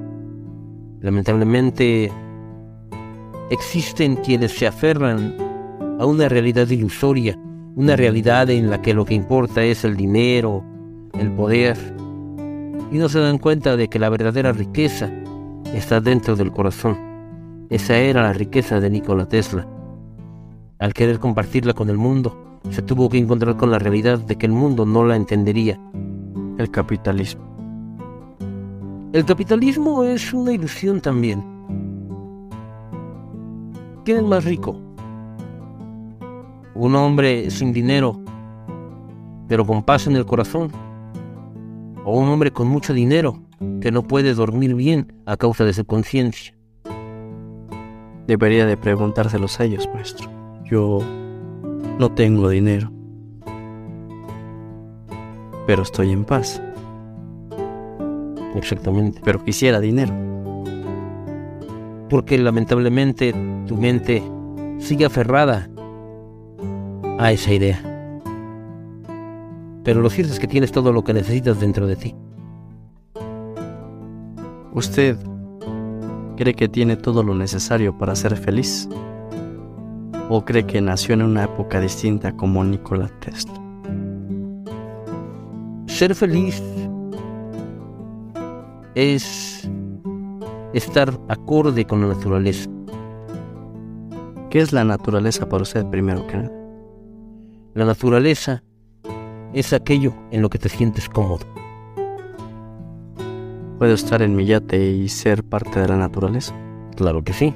Lamentablemente, 1.00 2.12
existen 3.50 4.14
quienes 4.14 4.52
se 4.52 4.69
aferran 4.69 5.35
a 5.99 6.07
una 6.07 6.28
realidad 6.28 6.69
ilusoria, 6.69 7.37
una 7.75 7.97
realidad 7.97 8.50
en 8.50 8.71
la 8.71 8.80
que 8.80 8.95
lo 8.95 9.04
que 9.04 9.14
importa 9.14 9.64
es 9.64 9.85
el 9.85 9.97
dinero, 9.97 10.70
el 11.19 11.33
poder, 11.33 11.76
y 12.90 12.99
no 12.99 13.09
se 13.09 13.21
dan 13.21 13.38
cuenta 13.38 13.76
de 13.76 13.88
que 13.88 13.99
la 13.99 14.09
verdadera 14.09 14.52
riqueza 14.52 15.11
está 15.75 16.00
dentro 16.00 16.37
del 16.37 16.50
corazón. 16.52 16.99
Esa 17.71 17.97
era 17.97 18.23
la 18.23 18.33
riqueza 18.33 18.81
de 18.81 18.90
Nikola 18.90 19.26
Tesla. 19.26 19.67
Al 20.79 20.93
querer 20.93 21.19
compartirla 21.19 21.73
con 21.73 21.88
el 21.90 21.97
mundo, 21.97 22.61
se 22.71 22.83
tuvo 22.83 23.09
que 23.09 23.19
encontrar 23.19 23.57
con 23.57 23.71
la 23.71 23.79
realidad 23.79 24.19
de 24.19 24.37
que 24.37 24.47
el 24.47 24.52
mundo 24.52 24.85
no 24.85 25.05
la 25.05 25.17
entendería. 25.17 25.81
El 26.59 26.71
capitalismo. 26.71 27.50
El 29.12 29.25
capitalismo 29.25 30.05
es 30.05 30.33
una 30.33 30.52
ilusión 30.52 31.00
también. 31.00 31.45
¿Quién 34.05 34.19
es 34.19 34.25
más 34.25 34.45
rico? 34.45 34.76
Un 36.75 36.95
hombre 36.95 37.50
sin 37.50 37.73
dinero, 37.73 38.21
pero 39.49 39.67
con 39.67 39.83
paz 39.83 40.07
en 40.07 40.17
el 40.17 40.25
corazón. 40.26 40.71
O 42.04 42.19
un 42.19 42.28
hombre 42.28 42.50
con 42.50 42.69
mucho 42.69 42.95
dinero, 42.95 43.42
que 43.80 43.90
no 43.90 44.02
puede 44.02 44.35
dormir 44.35 44.75
bien 44.75 45.12
a 45.26 45.37
causa 45.37 45.64
de 45.64 45.73
su 45.73 45.85
conciencia. 45.85 46.54
Debería 48.26 48.64
de 48.66 48.76
preguntárselos 48.76 49.61
a 49.61 49.64
ellos, 49.64 49.88
maestro. 49.92 50.30
Yo 50.64 51.00
no 51.99 52.12
tengo 52.12 52.49
dinero, 52.49 52.90
pero 55.66 55.83
estoy 55.83 56.11
en 56.11 56.25
paz. 56.25 56.62
Exactamente. 58.54 59.21
Pero 59.25 59.45
quisiera 59.45 59.80
dinero. 59.80 60.12
Porque 62.08 62.39
lamentablemente 62.39 63.32
tu 63.67 63.76
mente 63.76 64.23
sigue 64.78 65.04
aferrada 65.04 65.69
a 67.19 67.32
esa 67.32 67.52
idea. 67.52 67.90
Pero 69.84 70.02
lo 70.02 70.10
cierto 70.10 70.32
es 70.32 70.38
que 70.38 70.47
tienes 70.47 70.73
todo 70.73 70.93
lo 70.93 71.02
que 71.04 71.14
necesitas 71.14 71.60
dentro 71.60 71.86
de 71.86 71.97
ti. 71.97 72.14
¿Usted 74.73 75.16
cree 76.36 76.54
que 76.54 76.69
tiene 76.69 76.97
todo 76.97 77.23
lo 77.23 77.34
necesario 77.34 77.97
para 77.97 78.14
ser 78.14 78.36
feliz? 78.36 78.88
¿O 80.28 80.45
cree 80.45 80.66
que 80.66 80.80
nació 80.80 81.14
en 81.14 81.23
una 81.23 81.45
época 81.45 81.80
distinta 81.80 82.36
como 82.36 82.62
Nikola 82.64 83.08
Tesla? 83.21 83.54
Ser 85.86 86.14
feliz 86.14 86.62
es 88.95 89.69
estar 90.73 91.19
acorde 91.28 91.86
con 91.86 92.00
la 92.00 92.14
naturaleza. 92.14 92.71
¿Qué 94.50 94.60
es 94.60 94.73
la 94.73 94.84
naturaleza 94.84 95.49
para 95.49 95.62
usted 95.62 95.84
primero 95.86 96.26
que 96.26 96.36
nada? 96.36 96.52
La 97.75 97.84
naturaleza 97.84 98.62
es 99.52 99.73
aquello 99.73 100.13
en 100.30 100.43
lo 100.43 100.50
que 100.50 100.58
te 100.58 100.69
sientes 100.69 101.08
cómodo. 101.08 101.47
¿Puedo 103.78 103.95
estar 103.95 104.23
en 104.23 104.36
mi 104.36 104.45
yate 104.45 104.91
y 104.91 105.08
ser 105.08 105.43
parte 105.43 105.80
de 105.80 105.89
la 105.89 105.97
naturaleza? 105.97 106.54
Claro 106.97 107.25
que 107.25 107.32
sí. 107.32 107.54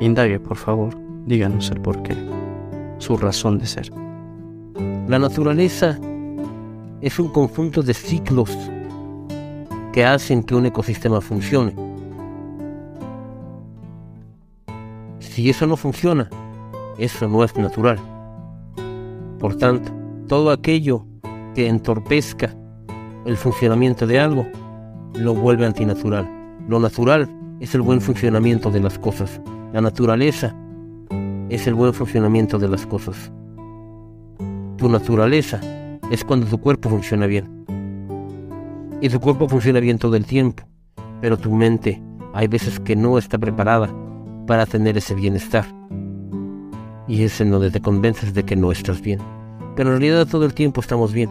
Indague, 0.00 0.40
por 0.40 0.56
favor. 0.56 0.94
Díganos 1.26 1.70
el 1.70 1.80
porqué. 1.80 2.16
Su 2.98 3.16
razón 3.16 3.58
de 3.58 3.66
ser. 3.66 3.90
La 5.08 5.18
naturaleza 5.18 5.98
es 7.00 7.18
un 7.18 7.28
conjunto 7.28 7.82
de 7.82 7.94
ciclos 7.94 8.50
que 9.92 10.04
hacen 10.04 10.42
que 10.42 10.54
un 10.54 10.66
ecosistema 10.66 11.20
funcione. 11.20 11.74
Si 15.20 15.48
eso 15.48 15.66
no 15.66 15.76
funciona, 15.76 16.28
eso 16.98 17.28
no 17.28 17.44
es 17.44 17.56
natural. 17.56 17.98
Por 19.46 19.54
tanto, 19.54 19.92
todo 20.26 20.50
aquello 20.50 21.06
que 21.54 21.68
entorpezca 21.68 22.52
el 23.26 23.36
funcionamiento 23.36 24.04
de 24.04 24.18
algo 24.18 24.44
lo 25.14 25.36
vuelve 25.36 25.64
antinatural. 25.64 26.28
Lo 26.68 26.80
natural 26.80 27.30
es 27.60 27.72
el 27.76 27.82
buen 27.82 28.00
funcionamiento 28.00 28.72
de 28.72 28.80
las 28.80 28.98
cosas. 28.98 29.40
La 29.72 29.80
naturaleza 29.80 30.52
es 31.48 31.64
el 31.68 31.74
buen 31.74 31.94
funcionamiento 31.94 32.58
de 32.58 32.66
las 32.66 32.88
cosas. 32.88 33.30
Tu 34.78 34.88
naturaleza 34.88 35.60
es 36.10 36.24
cuando 36.24 36.46
tu 36.46 36.58
cuerpo 36.58 36.88
funciona 36.88 37.26
bien. 37.26 37.64
Y 39.00 39.08
tu 39.08 39.20
cuerpo 39.20 39.48
funciona 39.48 39.78
bien 39.78 39.98
todo 39.98 40.16
el 40.16 40.26
tiempo, 40.26 40.64
pero 41.20 41.38
tu 41.38 41.52
mente 41.52 42.02
hay 42.34 42.48
veces 42.48 42.80
que 42.80 42.96
no 42.96 43.16
está 43.16 43.38
preparada 43.38 43.94
para 44.48 44.66
tener 44.66 44.98
ese 44.98 45.14
bienestar. 45.14 45.66
Y 47.06 47.22
es 47.22 47.40
en 47.40 47.52
donde 47.52 47.70
te 47.70 47.80
convences 47.80 48.34
de 48.34 48.42
que 48.42 48.56
no 48.56 48.72
estás 48.72 49.00
bien. 49.00 49.20
Pero 49.76 49.94
en 49.94 50.00
realidad 50.00 50.26
todo 50.26 50.46
el 50.46 50.54
tiempo 50.54 50.80
estamos 50.80 51.12
bien. 51.12 51.30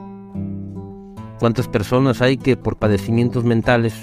¿Cuántas 1.39 1.67
personas 1.67 2.21
hay 2.21 2.37
que 2.37 2.55
por 2.55 2.77
padecimientos 2.77 3.43
mentales 3.43 3.93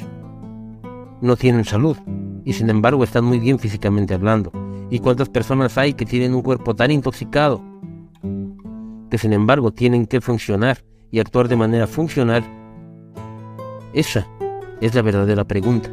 no 1.21 1.37
tienen 1.37 1.65
salud 1.65 1.97
y 2.45 2.53
sin 2.53 2.69
embargo 2.69 3.05
están 3.05 3.25
muy 3.25 3.39
bien 3.39 3.59
físicamente 3.59 4.15
hablando? 4.15 4.53
¿Y 4.91 4.99
cuántas 4.99 5.31
personas 5.31 5.79
hay 5.79 5.95
que 5.95 6.05
tienen 6.05 6.35
un 6.35 6.43
cuerpo 6.43 6.75
tan 6.75 6.91
intoxicado 6.91 7.63
que 9.11 9.17
sin 9.17 9.33
embargo 9.33 9.73
tienen 9.73 10.07
que 10.07 10.21
funcionar 10.21 10.85
y 11.11 11.21
actuar 11.21 11.49
de 11.49 11.57
manera 11.57 11.87
funcional? 11.87 12.45
Esa 13.95 14.27
es 14.81 14.95
la 14.95 15.03
verdadera 15.03 15.45
pregunta. 15.45 15.89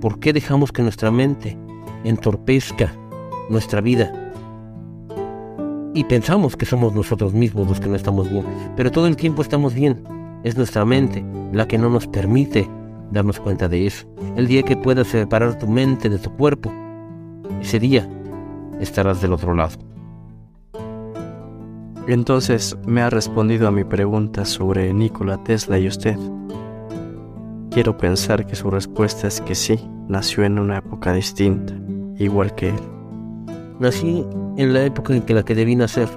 ¿Por 0.00 0.18
qué 0.18 0.32
dejamos 0.32 0.72
que 0.72 0.82
nuestra 0.82 1.10
mente 1.10 1.56
entorpezca 2.04 2.92
nuestra 3.48 3.80
vida? 3.80 4.27
Y 5.94 6.04
pensamos 6.04 6.56
que 6.56 6.66
somos 6.66 6.94
nosotros 6.94 7.32
mismos 7.32 7.68
los 7.68 7.80
que 7.80 7.88
no 7.88 7.96
estamos 7.96 8.30
bien, 8.30 8.44
pero 8.76 8.90
todo 8.90 9.06
el 9.06 9.16
tiempo 9.16 9.42
estamos 9.42 9.74
bien. 9.74 10.02
Es 10.44 10.56
nuestra 10.56 10.84
mente 10.84 11.24
la 11.52 11.66
que 11.66 11.78
no 11.78 11.88
nos 11.90 12.06
permite 12.06 12.68
darnos 13.10 13.40
cuenta 13.40 13.68
de 13.68 13.86
eso. 13.86 14.06
El 14.36 14.46
día 14.46 14.62
que 14.62 14.76
puedas 14.76 15.08
separar 15.08 15.58
tu 15.58 15.66
mente 15.66 16.08
de 16.08 16.18
tu 16.18 16.30
cuerpo, 16.30 16.72
ese 17.60 17.80
día 17.80 18.08
estarás 18.80 19.20
del 19.20 19.32
otro 19.32 19.54
lado. 19.54 19.76
Entonces 22.06 22.76
me 22.86 23.02
ha 23.02 23.10
respondido 23.10 23.68
a 23.68 23.70
mi 23.70 23.84
pregunta 23.84 24.44
sobre 24.44 24.94
Nikola 24.94 25.42
Tesla 25.44 25.78
y 25.78 25.88
usted. 25.88 26.16
Quiero 27.70 27.98
pensar 27.98 28.46
que 28.46 28.56
su 28.56 28.70
respuesta 28.70 29.28
es 29.28 29.40
que 29.40 29.54
sí, 29.54 29.78
nació 30.08 30.44
en 30.44 30.58
una 30.58 30.78
época 30.78 31.12
distinta, 31.12 31.74
igual 32.16 32.54
que 32.54 32.70
él. 32.70 32.97
Nací 33.80 34.24
en 34.56 34.72
la 34.72 34.84
época 34.84 35.14
en 35.14 35.22
que 35.22 35.34
la 35.34 35.44
que 35.44 35.54
debí 35.54 35.76
nacer, 35.76 36.08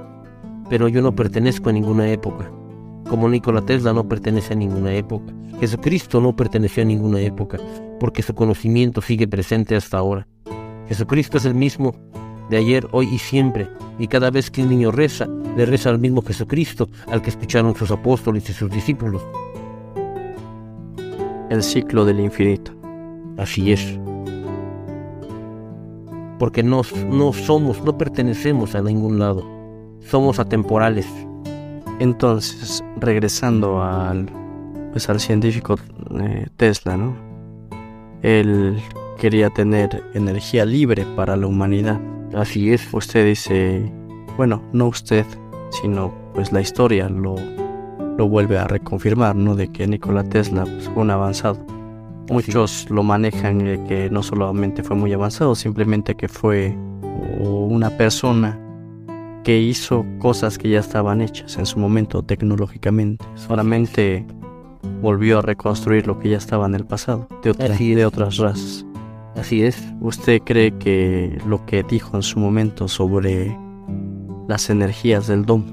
pero 0.69 0.87
yo 0.87 1.01
no 1.01 1.15
pertenezco 1.15 1.69
a 1.69 1.73
ninguna 1.73 2.09
época. 2.09 2.51
Como 3.09 3.29
Nikola 3.29 3.61
Tesla 3.61 3.93
no 3.93 4.07
pertenece 4.07 4.53
a 4.53 4.55
ninguna 4.55 4.93
época. 4.93 5.31
Jesucristo 5.59 6.21
no 6.21 6.35
perteneció 6.35 6.81
a 6.81 6.87
ninguna 6.87 7.19
época, 7.19 7.59
porque 7.99 8.23
su 8.23 8.33
conocimiento 8.33 9.01
sigue 9.01 9.27
presente 9.27 9.75
hasta 9.75 9.97
ahora. 9.97 10.27
Jesucristo 10.87 11.37
es 11.37 11.45
el 11.45 11.53
mismo 11.53 11.93
de 12.49 12.57
ayer, 12.57 12.87
hoy 12.91 13.07
y 13.11 13.19
siempre. 13.19 13.67
Y 13.99 14.07
cada 14.07 14.31
vez 14.31 14.49
que 14.49 14.63
un 14.63 14.69
niño 14.69 14.91
reza, 14.91 15.27
le 15.55 15.65
reza 15.65 15.89
al 15.89 15.99
mismo 15.99 16.21
Jesucristo, 16.21 16.89
al 17.07 17.21
que 17.21 17.29
escucharon 17.29 17.75
sus 17.75 17.91
apóstoles 17.91 18.49
y 18.49 18.53
sus 18.53 18.71
discípulos. 18.71 19.21
El 21.49 21.61
ciclo 21.61 22.05
del 22.05 22.19
infinito. 22.19 22.71
Así 23.37 23.71
es. 23.71 23.99
Porque 26.41 26.63
no, 26.63 26.81
no 27.11 27.33
somos, 27.33 27.83
no 27.83 27.99
pertenecemos 27.99 28.73
a 28.73 28.81
ningún 28.81 29.19
lado. 29.19 29.45
Somos 29.99 30.39
atemporales. 30.39 31.05
Entonces, 31.99 32.83
regresando 32.97 33.83
al, 33.83 34.25
pues, 34.91 35.07
al 35.07 35.19
científico 35.19 35.75
eh, 36.19 36.47
Tesla, 36.57 36.97
¿no? 36.97 37.15
Él 38.23 38.81
quería 39.19 39.51
tener 39.51 40.03
energía 40.15 40.65
libre 40.65 41.05
para 41.15 41.37
la 41.37 41.45
humanidad. 41.45 42.01
Así 42.33 42.73
es. 42.73 42.91
Usted 42.91 43.23
dice, 43.23 43.93
bueno, 44.35 44.63
no 44.73 44.87
usted, 44.87 45.27
sino 45.69 46.11
pues 46.33 46.51
la 46.51 46.61
historia 46.61 47.07
lo, 47.07 47.35
lo 48.17 48.27
vuelve 48.27 48.57
a 48.57 48.65
reconfirmar, 48.65 49.35
¿no? 49.35 49.53
De 49.53 49.67
que 49.67 49.85
Nikola 49.85 50.23
Tesla 50.23 50.63
pues, 50.63 50.89
fue 50.89 51.03
un 51.03 51.11
avanzado. 51.11 51.63
Muchos 52.31 52.89
lo 52.89 53.03
manejan 53.03 53.59
de 53.59 53.83
que 53.83 54.09
no 54.09 54.23
solamente 54.23 54.83
fue 54.83 54.95
muy 54.95 55.11
avanzado, 55.11 55.53
simplemente 55.53 56.15
que 56.15 56.27
fue 56.27 56.75
una 57.39 57.89
persona 57.97 58.57
que 59.43 59.59
hizo 59.59 60.05
cosas 60.19 60.57
que 60.57 60.69
ya 60.69 60.79
estaban 60.79 61.21
hechas 61.21 61.57
en 61.57 61.65
su 61.65 61.79
momento 61.79 62.23
tecnológicamente. 62.23 63.25
Solamente 63.35 64.25
volvió 65.01 65.39
a 65.39 65.41
reconstruir 65.41 66.07
lo 66.07 66.19
que 66.19 66.29
ya 66.29 66.37
estaba 66.37 66.65
en 66.67 66.75
el 66.75 66.85
pasado, 66.85 67.27
de, 67.43 67.53
de 67.53 68.05
otras 68.05 68.37
razas. 68.37 68.85
Así 69.35 69.63
es. 69.63 69.83
¿Usted 69.99 70.41
cree 70.43 70.71
que 70.77 71.37
lo 71.45 71.65
que 71.65 71.83
dijo 71.83 72.15
en 72.15 72.23
su 72.23 72.39
momento 72.39 72.87
sobre 72.87 73.57
las 74.47 74.69
energías 74.69 75.27
del 75.27 75.45
DOM 75.45 75.63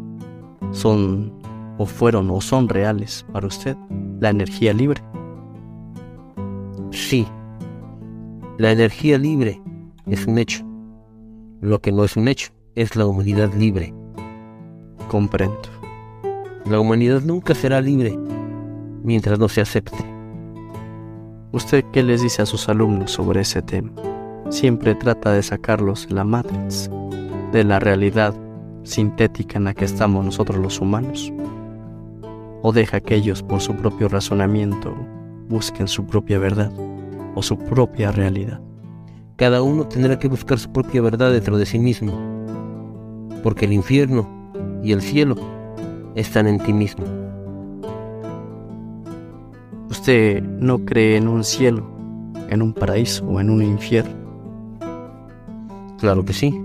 son 0.73 1.33
o 1.77 1.87
fueron 1.87 2.31
o 2.31 2.40
son 2.40 2.68
reales 2.68 3.27
para 3.33 3.47
usted? 3.47 3.77
¿La 4.21 4.31
energía 4.31 4.73
libre? 4.73 5.03
Sí. 6.98 7.26
La 8.58 8.72
energía 8.72 9.16
libre 9.18 9.62
es 10.06 10.26
un 10.26 10.37
hecho. 10.37 10.62
Lo 11.62 11.80
que 11.80 11.90
no 11.90 12.04
es 12.04 12.16
un 12.16 12.28
hecho 12.28 12.50
es 12.74 12.96
la 12.96 13.06
humanidad 13.06 13.54
libre. 13.54 13.94
Comprendo. 15.08 15.62
La 16.66 16.80
humanidad 16.80 17.22
nunca 17.22 17.54
será 17.54 17.80
libre 17.80 18.18
mientras 19.04 19.38
no 19.38 19.48
se 19.48 19.62
acepte. 19.62 19.96
¿Usted 21.52 21.82
qué 21.92 22.02
les 22.02 22.20
dice 22.20 22.42
a 22.42 22.46
sus 22.46 22.68
alumnos 22.68 23.12
sobre 23.12 23.40
ese 23.40 23.62
tema? 23.62 23.92
Siempre 24.50 24.94
trata 24.94 25.32
de 25.32 25.42
sacarlos 25.42 26.08
de 26.08 26.14
la 26.14 26.24
matrix, 26.24 26.90
de 27.52 27.64
la 27.64 27.78
realidad 27.78 28.34
sintética 28.82 29.56
en 29.56 29.64
la 29.64 29.72
que 29.72 29.87
estamos 29.87 30.24
nosotros 30.24 30.58
los 30.58 30.80
humanos. 30.80 31.32
O 32.61 32.72
deja 32.72 33.00
que 33.00 33.14
ellos 33.14 33.42
por 33.42 33.61
su 33.61 33.74
propio 33.76 34.08
razonamiento 34.08 34.94
busquen 35.48 35.88
su 35.88 36.04
propia 36.04 36.38
verdad 36.38 36.70
o 37.38 37.42
su 37.42 37.57
propia 37.57 38.11
realidad. 38.11 38.61
Cada 39.37 39.62
uno 39.62 39.87
tendrá 39.87 40.18
que 40.18 40.27
buscar 40.27 40.59
su 40.59 40.72
propia 40.72 41.01
verdad 41.01 41.31
dentro 41.31 41.57
de 41.57 41.66
sí 41.66 41.79
mismo, 41.79 42.12
porque 43.44 43.66
el 43.66 43.72
infierno 43.72 44.29
y 44.83 44.90
el 44.90 45.01
cielo 45.01 45.37
están 46.16 46.48
en 46.48 46.59
ti 46.59 46.72
mismo. 46.72 47.05
¿Usted 49.88 50.42
no 50.42 50.85
cree 50.85 51.16
en 51.16 51.29
un 51.29 51.44
cielo, 51.44 51.88
en 52.51 52.61
un 52.61 52.74
paraíso 52.74 53.24
o 53.29 53.38
en 53.38 53.51
un 53.51 53.62
infierno? 53.62 54.16
Claro 56.01 56.24
que 56.24 56.33
sí. 56.33 56.61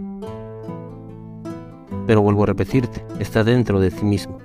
Pero 2.08 2.24
vuelvo 2.24 2.44
a 2.44 2.48
repetirte, 2.48 3.06
está 3.20 3.44
dentro 3.44 3.80
de 3.80 3.92
ti 3.92 4.04
mismo. 4.04 4.40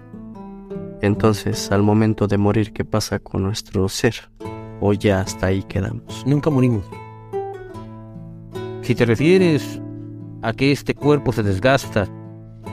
Entonces, 1.00 1.72
al 1.72 1.82
momento 1.82 2.26
de 2.26 2.36
morir, 2.36 2.74
¿qué 2.74 2.84
pasa 2.84 3.18
con 3.18 3.44
nuestro 3.44 3.88
ser? 3.88 4.28
¿O 4.80 4.92
ya 4.92 5.20
hasta 5.20 5.46
ahí 5.46 5.62
quedamos? 5.64 6.24
Nunca 6.26 6.50
morimos. 6.50 6.84
Si 8.82 8.94
te 8.94 9.04
refieres 9.04 9.80
a 10.42 10.52
que 10.52 10.72
este 10.72 10.94
cuerpo 10.94 11.32
se 11.32 11.42
desgasta 11.42 12.06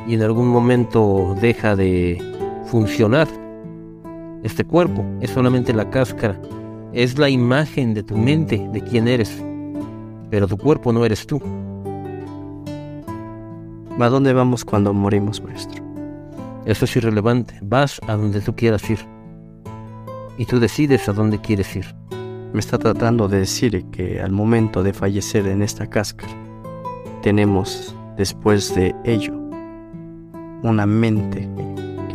y 0.07 0.13
en 0.13 0.21
algún 0.21 0.47
momento 0.47 1.35
deja 1.41 1.75
de 1.75 2.21
funcionar, 2.65 3.27
este 4.43 4.63
cuerpo 4.63 5.03
es 5.21 5.31
solamente 5.31 5.73
la 5.73 5.89
cáscara, 5.89 6.39
es 6.93 7.17
la 7.17 7.29
imagen 7.29 7.93
de 7.93 8.03
tu 8.03 8.15
mente, 8.15 8.65
de 8.71 8.81
quién 8.81 9.07
eres, 9.07 9.43
pero 10.29 10.47
tu 10.47 10.57
cuerpo 10.57 10.93
no 10.93 11.03
eres 11.03 11.25
tú. 11.25 11.41
¿A 13.99 14.09
dónde 14.09 14.33
vamos 14.33 14.63
cuando 14.63 14.93
morimos, 14.93 15.41
maestro? 15.41 15.83
Eso 16.65 16.85
es 16.85 16.95
irrelevante, 16.95 17.57
vas 17.61 17.99
a 18.07 18.15
donde 18.15 18.39
tú 18.41 18.55
quieras 18.55 18.87
ir. 18.89 19.14
Y 20.37 20.45
tú 20.45 20.59
decides 20.59 21.07
a 21.09 21.13
dónde 21.13 21.39
quieres 21.39 21.75
ir. 21.75 21.85
Me 22.53 22.59
está 22.59 22.77
tratando 22.77 23.27
de 23.27 23.39
decir 23.39 23.85
que 23.91 24.21
al 24.21 24.31
momento 24.31 24.83
de 24.83 24.93
fallecer 24.93 25.47
en 25.47 25.61
esta 25.61 25.87
cáscara, 25.87 26.33
tenemos 27.21 27.95
después 28.17 28.73
de 28.75 28.95
ello 29.03 29.33
una 30.63 30.85
mente 30.85 31.47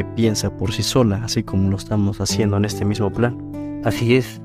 piensa 0.04 0.54
por 0.56 0.72
sí 0.72 0.83
sola, 0.83 1.22
así 1.24 1.42
como 1.42 1.70
lo 1.70 1.76
estamos 1.76 2.20
haciendo 2.20 2.56
en 2.56 2.64
este 2.64 2.85
mismo 2.85 3.11
plan. 3.11 3.80
Así 3.85 4.16
es. 4.16 4.40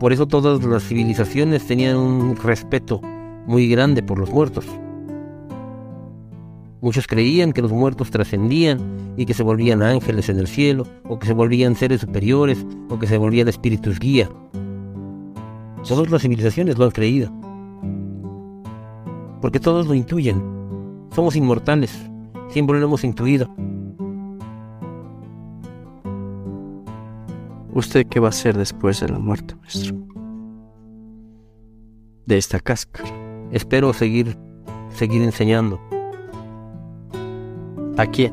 Por 0.00 0.12
eso 0.12 0.26
todas 0.26 0.62
las 0.62 0.84
civilizaciones 0.84 1.66
tenían 1.66 1.96
un 1.96 2.36
respeto 2.36 3.00
muy 3.46 3.68
grande 3.68 4.02
por 4.02 4.18
los 4.18 4.30
muertos. 4.30 4.64
Muchos 6.80 7.06
creían 7.08 7.52
que 7.52 7.62
los 7.62 7.72
muertos 7.72 8.10
trascendían 8.10 9.14
y 9.16 9.26
que 9.26 9.34
se 9.34 9.42
volvían 9.42 9.82
ángeles 9.82 10.28
en 10.28 10.38
el 10.38 10.46
cielo, 10.46 10.86
o 11.04 11.18
que 11.18 11.26
se 11.26 11.32
volvían 11.32 11.74
seres 11.74 12.02
superiores, 12.02 12.64
o 12.88 12.98
que 12.98 13.08
se 13.08 13.18
volvían 13.18 13.48
espíritus 13.48 13.98
guía. 13.98 14.28
Todas 15.86 16.10
las 16.10 16.22
civilizaciones 16.22 16.78
lo 16.78 16.84
han 16.84 16.92
creído. 16.92 17.32
Porque 19.40 19.58
todos 19.58 19.86
lo 19.88 19.94
intuyen. 19.94 20.40
Somos 21.12 21.34
inmortales. 21.34 21.98
Siempre 22.48 22.78
lo 22.78 22.86
hemos 22.86 23.02
intuido. 23.02 23.48
¿Usted 27.72 28.06
qué 28.06 28.20
va 28.20 28.26
a 28.26 28.30
hacer 28.30 28.56
después 28.56 29.00
de 29.00 29.08
la 29.08 29.18
muerte, 29.18 29.54
maestro? 29.56 29.96
De 32.26 32.36
esta 32.36 32.60
cáscara. 32.60 33.08
Espero 33.52 33.92
seguir, 33.92 34.36
seguir 34.90 35.22
enseñando. 35.22 35.80
¿A 37.98 38.06
quién? 38.06 38.32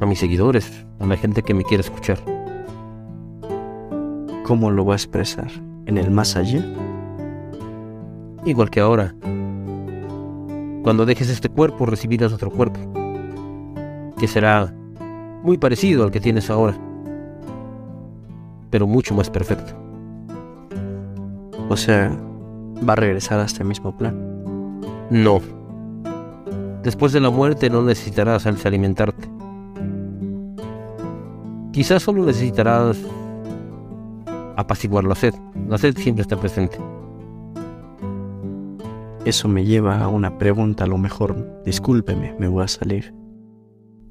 A 0.00 0.06
mis 0.06 0.18
seguidores, 0.18 0.84
a 0.98 1.06
la 1.06 1.16
gente 1.16 1.42
que 1.42 1.54
me 1.54 1.62
quiere 1.62 1.82
escuchar. 1.82 2.18
¿Cómo 4.44 4.72
lo 4.72 4.84
va 4.84 4.94
a 4.94 4.96
expresar? 4.96 5.50
¿En 5.86 5.96
el 5.98 6.10
más 6.10 6.34
allá? 6.34 6.64
Igual 8.44 8.70
que 8.70 8.80
ahora. 8.80 9.14
Cuando 10.82 11.06
dejes 11.06 11.28
este 11.28 11.48
cuerpo 11.48 11.86
recibirás 11.86 12.32
otro 12.32 12.50
cuerpo, 12.50 12.80
que 14.18 14.26
será 14.26 14.74
muy 15.44 15.56
parecido 15.56 16.02
al 16.02 16.10
que 16.10 16.18
tienes 16.20 16.50
ahora 16.50 16.76
pero 18.70 18.86
mucho 18.86 19.14
más 19.14 19.30
perfecto. 19.30 19.72
O 21.70 21.76
sea, 21.76 22.14
va 22.86 22.92
a 22.92 22.96
regresar 22.96 23.40
a 23.40 23.44
este 23.44 23.64
mismo 23.64 23.96
plan. 23.96 24.14
No. 25.08 25.40
Después 26.86 27.10
de 27.10 27.18
la 27.18 27.30
muerte 27.30 27.68
no 27.68 27.82
necesitarás 27.82 28.46
alimentarte. 28.46 29.28
Quizás 31.72 32.04
solo 32.04 32.24
necesitarás 32.24 32.96
apaciguar 34.56 35.02
la 35.02 35.16
sed. 35.16 35.34
La 35.68 35.78
sed 35.78 35.96
siempre 35.98 36.22
está 36.22 36.36
presente. 36.36 36.78
Eso 39.24 39.48
me 39.48 39.64
lleva 39.64 39.98
a 39.98 40.06
una 40.06 40.38
pregunta, 40.38 40.84
a 40.84 40.86
lo 40.86 40.96
mejor, 40.96 41.60
discúlpeme, 41.64 42.36
me 42.38 42.46
voy 42.46 42.62
a 42.62 42.68
salir. 42.68 43.12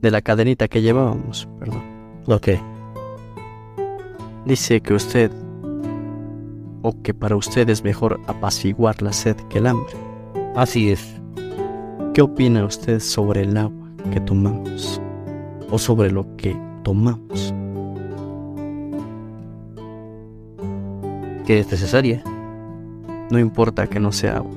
De 0.02 0.12
la 0.12 0.22
cadenita 0.22 0.68
que 0.68 0.82
llevábamos, 0.82 1.48
perdón. 1.58 1.82
Ok. 2.28 2.50
Dice 4.46 4.82
que 4.82 4.96
usted, 4.96 5.32
o 6.82 7.02
que 7.02 7.14
para 7.14 7.38
usted 7.38 7.70
es 7.70 7.86
mejor 7.86 8.20
apaciguar 8.28 9.02
la 9.02 9.14
sed 9.14 9.38
que 9.48 9.60
el 9.60 9.68
hambre. 9.68 9.94
Así 10.58 10.92
es. 10.92 11.15
¿Qué 12.16 12.22
opina 12.22 12.64
usted 12.64 13.02
sobre 13.02 13.42
el 13.42 13.58
agua 13.58 13.90
que 14.10 14.22
tomamos? 14.22 15.02
¿O 15.70 15.78
sobre 15.78 16.10
lo 16.10 16.26
que 16.38 16.56
tomamos? 16.82 17.54
Que 21.46 21.60
es 21.60 21.70
necesaria. 21.70 22.24
No 23.30 23.38
importa 23.38 23.88
que 23.88 24.00
no 24.00 24.14
sea 24.14 24.38
agua. 24.38 24.54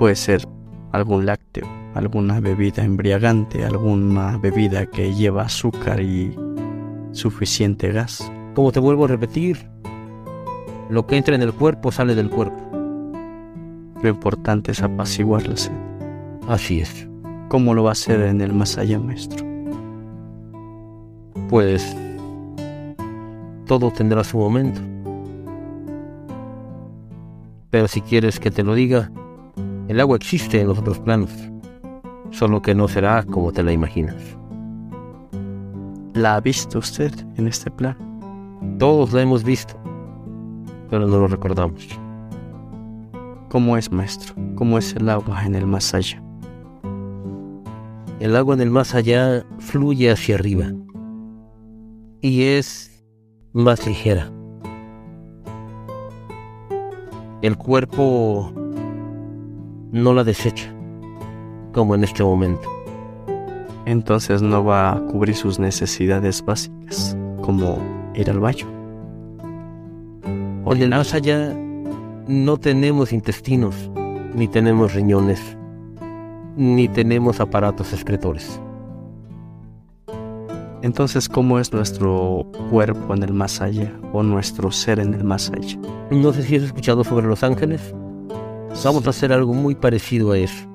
Puede 0.00 0.16
ser 0.16 0.42
algún 0.90 1.24
lácteo, 1.24 1.68
alguna 1.94 2.40
bebida 2.40 2.82
embriagante, 2.82 3.64
alguna 3.64 4.36
bebida 4.36 4.86
que 4.86 5.14
lleva 5.14 5.42
azúcar 5.42 6.00
y 6.00 6.34
suficiente 7.12 7.92
gas. 7.92 8.28
Como 8.56 8.72
te 8.72 8.80
vuelvo 8.80 9.04
a 9.04 9.08
repetir, 9.08 9.70
lo 10.88 11.06
que 11.06 11.16
entra 11.16 11.36
en 11.36 11.42
el 11.42 11.52
cuerpo 11.52 11.92
sale 11.92 12.16
del 12.16 12.28
cuerpo. 12.28 12.58
Lo 14.02 14.08
importante 14.08 14.72
es 14.72 14.82
apaciguar 14.82 15.46
la 15.46 15.56
sed. 15.56 15.89
Así 16.50 16.80
es. 16.80 17.08
¿Cómo 17.48 17.74
lo 17.74 17.84
va 17.84 17.90
a 17.90 17.92
hacer 17.92 18.20
en 18.22 18.40
el 18.40 18.52
más 18.52 18.76
allá, 18.76 18.98
maestro? 18.98 19.46
Pues 21.48 21.96
todo 23.66 23.92
tendrá 23.92 24.24
su 24.24 24.36
momento. 24.36 24.80
Pero 27.70 27.86
si 27.86 28.00
quieres 28.00 28.40
que 28.40 28.50
te 28.50 28.64
lo 28.64 28.74
diga, 28.74 29.12
el 29.86 30.00
agua 30.00 30.16
existe 30.16 30.60
en 30.60 30.66
los 30.66 30.78
otros 30.80 30.98
planos, 30.98 31.30
solo 32.32 32.60
que 32.60 32.74
no 32.74 32.88
será 32.88 33.22
como 33.22 33.52
te 33.52 33.62
la 33.62 33.70
imaginas. 33.70 34.20
¿La 36.14 36.34
ha 36.34 36.40
visto 36.40 36.80
usted 36.80 37.12
en 37.36 37.46
este 37.46 37.70
plan? 37.70 37.96
Todos 38.80 39.12
la 39.12 39.22
hemos 39.22 39.44
visto, 39.44 39.74
pero 40.88 41.06
no 41.06 41.16
lo 41.16 41.28
recordamos. 41.28 41.86
¿Cómo 43.50 43.76
es, 43.76 43.92
maestro? 43.92 44.34
¿Cómo 44.56 44.78
es 44.78 44.96
el 44.96 45.08
agua 45.08 45.46
en 45.46 45.54
el 45.54 45.68
más 45.68 45.94
allá? 45.94 46.20
El 48.20 48.36
agua 48.36 48.54
en 48.54 48.60
el 48.60 48.70
más 48.70 48.94
allá 48.94 49.46
fluye 49.58 50.10
hacia 50.10 50.34
arriba 50.34 50.66
y 52.20 52.42
es 52.42 53.02
más 53.54 53.86
ligera. 53.86 54.30
El 57.40 57.56
cuerpo 57.56 58.52
no 59.90 60.12
la 60.12 60.22
desecha, 60.22 60.70
como 61.72 61.94
en 61.94 62.04
este 62.04 62.22
momento. 62.22 62.68
Entonces 63.86 64.42
no 64.42 64.62
va 64.62 64.92
a 64.92 65.00
cubrir 65.06 65.34
sus 65.34 65.58
necesidades 65.58 66.44
básicas, 66.44 67.16
como 67.40 67.78
ir 68.14 68.28
al 68.28 68.40
baño. 68.40 68.66
En 70.66 70.82
el 70.82 70.90
más 70.90 71.14
allá 71.14 71.52
no 72.28 72.58
tenemos 72.58 73.14
intestinos, 73.14 73.90
ni 74.34 74.46
tenemos 74.46 74.92
riñones, 74.94 75.56
ni 76.60 76.88
tenemos 76.88 77.40
aparatos 77.40 77.94
excretores. 77.94 78.60
Entonces, 80.82 81.26
¿cómo 81.26 81.58
es 81.58 81.72
nuestro 81.72 82.46
cuerpo 82.68 83.14
en 83.14 83.22
el 83.22 83.32
más 83.32 83.62
allá 83.62 83.90
o 84.12 84.22
nuestro 84.22 84.70
ser 84.70 85.00
en 85.00 85.14
el 85.14 85.24
más 85.24 85.50
allá? 85.50 85.78
No 86.10 86.34
sé 86.34 86.42
si 86.42 86.56
has 86.56 86.64
escuchado 86.64 87.02
sobre 87.02 87.26
los 87.26 87.42
ángeles. 87.42 87.94
Vamos 88.84 89.06
a 89.06 89.10
hacer 89.10 89.32
algo 89.32 89.54
muy 89.54 89.74
parecido 89.74 90.32
a 90.32 90.38
eso. 90.38 90.68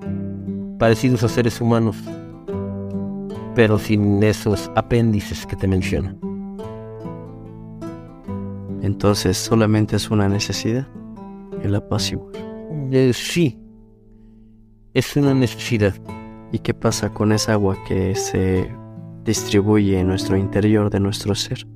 Parecidos 0.80 1.24
a 1.24 1.30
seres 1.30 1.62
humanos, 1.62 1.96
pero 3.54 3.78
sin 3.78 4.24
esos 4.24 4.72
apéndices 4.76 5.46
que 5.46 5.56
te 5.56 5.68
menciono. 5.68 6.18
Entonces, 8.82 9.38
solamente 9.38 9.98
es 9.98 10.10
una 10.10 10.28
necesidad, 10.28 10.88
el 11.62 11.76
apaciguar. 11.76 12.34
Eh, 12.92 13.12
sí, 13.14 13.60
es 14.96 15.18
una 15.18 15.34
necesidad. 15.34 15.94
¿Y 16.54 16.60
qué 16.60 16.74
pasa 16.74 17.14
con 17.14 17.34
esa 17.34 17.54
agua 17.54 17.78
que 17.86 18.16
se 18.16 18.72
distribuye 19.26 20.00
en 20.00 20.08
nuestro 20.08 20.38
interior 20.38 20.90
de 20.90 21.02
nuestro 21.02 21.36
ser? 21.36 21.68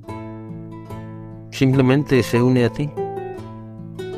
Simplemente 1.50 2.22
se 2.22 2.42
une 2.42 2.64
a 2.64 2.70
ti, 2.70 2.90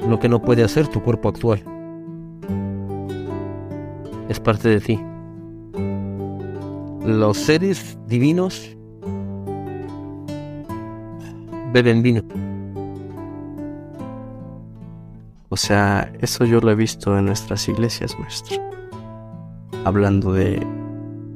lo 0.08 0.20
que 0.20 0.28
no 0.28 0.40
puede 0.40 0.62
hacer 0.62 0.86
tu 0.86 1.02
cuerpo 1.02 1.28
actual. 1.30 1.64
Es 4.28 4.38
parte 4.38 4.68
de 4.68 4.80
ti. 4.80 5.00
Los 7.04 7.38
seres 7.38 7.98
divinos 8.06 8.76
beben 11.72 12.02
vino. 12.02 12.22
O 15.48 15.56
sea, 15.56 16.12
eso 16.20 16.44
yo 16.44 16.60
lo 16.60 16.70
he 16.70 16.76
visto 16.76 17.18
en 17.18 17.26
nuestras 17.26 17.68
iglesias, 17.68 18.16
maestro. 18.20 18.71
Hablando 19.84 20.32
de 20.32 20.64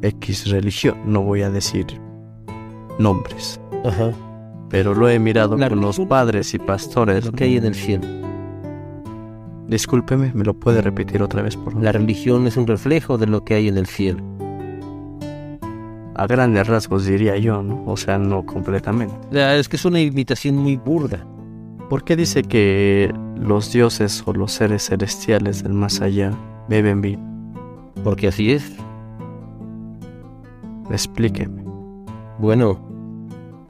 X 0.03 0.51
religión, 0.51 0.97
no 1.05 1.23
voy 1.23 1.43
a 1.43 1.51
decir 1.51 1.87
nombres, 2.99 3.61
Ajá. 3.85 4.13
pero 4.71 4.95
lo 4.95 5.09
he 5.09 5.19
mirado 5.19 5.57
La 5.57 5.69
con 5.69 5.81
los 5.81 5.99
padres 6.01 6.55
y 6.55 6.59
pastores. 6.59 7.25
Lo 7.25 7.33
que 7.33 7.45
hay 7.45 7.57
en 7.57 7.65
el 7.65 7.75
cielo. 7.75 8.07
Discúlpeme, 9.69 10.31
¿me 10.33 10.45
lo 10.45 10.55
puede 10.55 10.81
repetir 10.81 11.23
otra 11.23 11.43
vez, 11.43 11.57
por 11.57 11.73
favor? 11.73 11.83
La 11.83 11.93
religión 11.93 12.47
es 12.47 12.57
un 12.57 12.69
reflejo 12.69 13.19
de 13.19 13.27
lo 13.27 13.45
que 13.45 13.55
hay 13.55 13.69
en 13.69 13.77
el 13.79 13.87
cielo. 13.87 14.23
A 16.15 16.27
grandes 16.27 16.67
rasgos 16.69 17.05
diría 17.05 17.37
yo, 17.37 17.63
¿no? 17.63 17.83
O 17.85 17.97
sea, 17.97 18.17
no 18.17 18.47
completamente. 18.47 19.15
Es 19.33 19.69
que 19.69 19.77
es 19.77 19.85
una 19.85 20.01
imitación 20.01 20.57
muy 20.57 20.77
burda. 20.77 21.27
¿Por 21.91 22.05
qué 22.05 22.17
dice 22.17 22.43
que 22.43 23.13
los 23.37 23.73
dioses 23.73 24.23
o 24.25 24.33
los 24.33 24.53
seres 24.53 24.87
celestiales 24.87 25.63
del 25.63 25.75
más 25.75 26.01
allá 26.01 26.33
beben 26.69 27.01
vino? 27.01 27.36
Porque 28.05 28.29
así 28.29 28.53
es. 28.53 28.77
Explíqueme. 30.91 31.65
Bueno, 32.39 32.79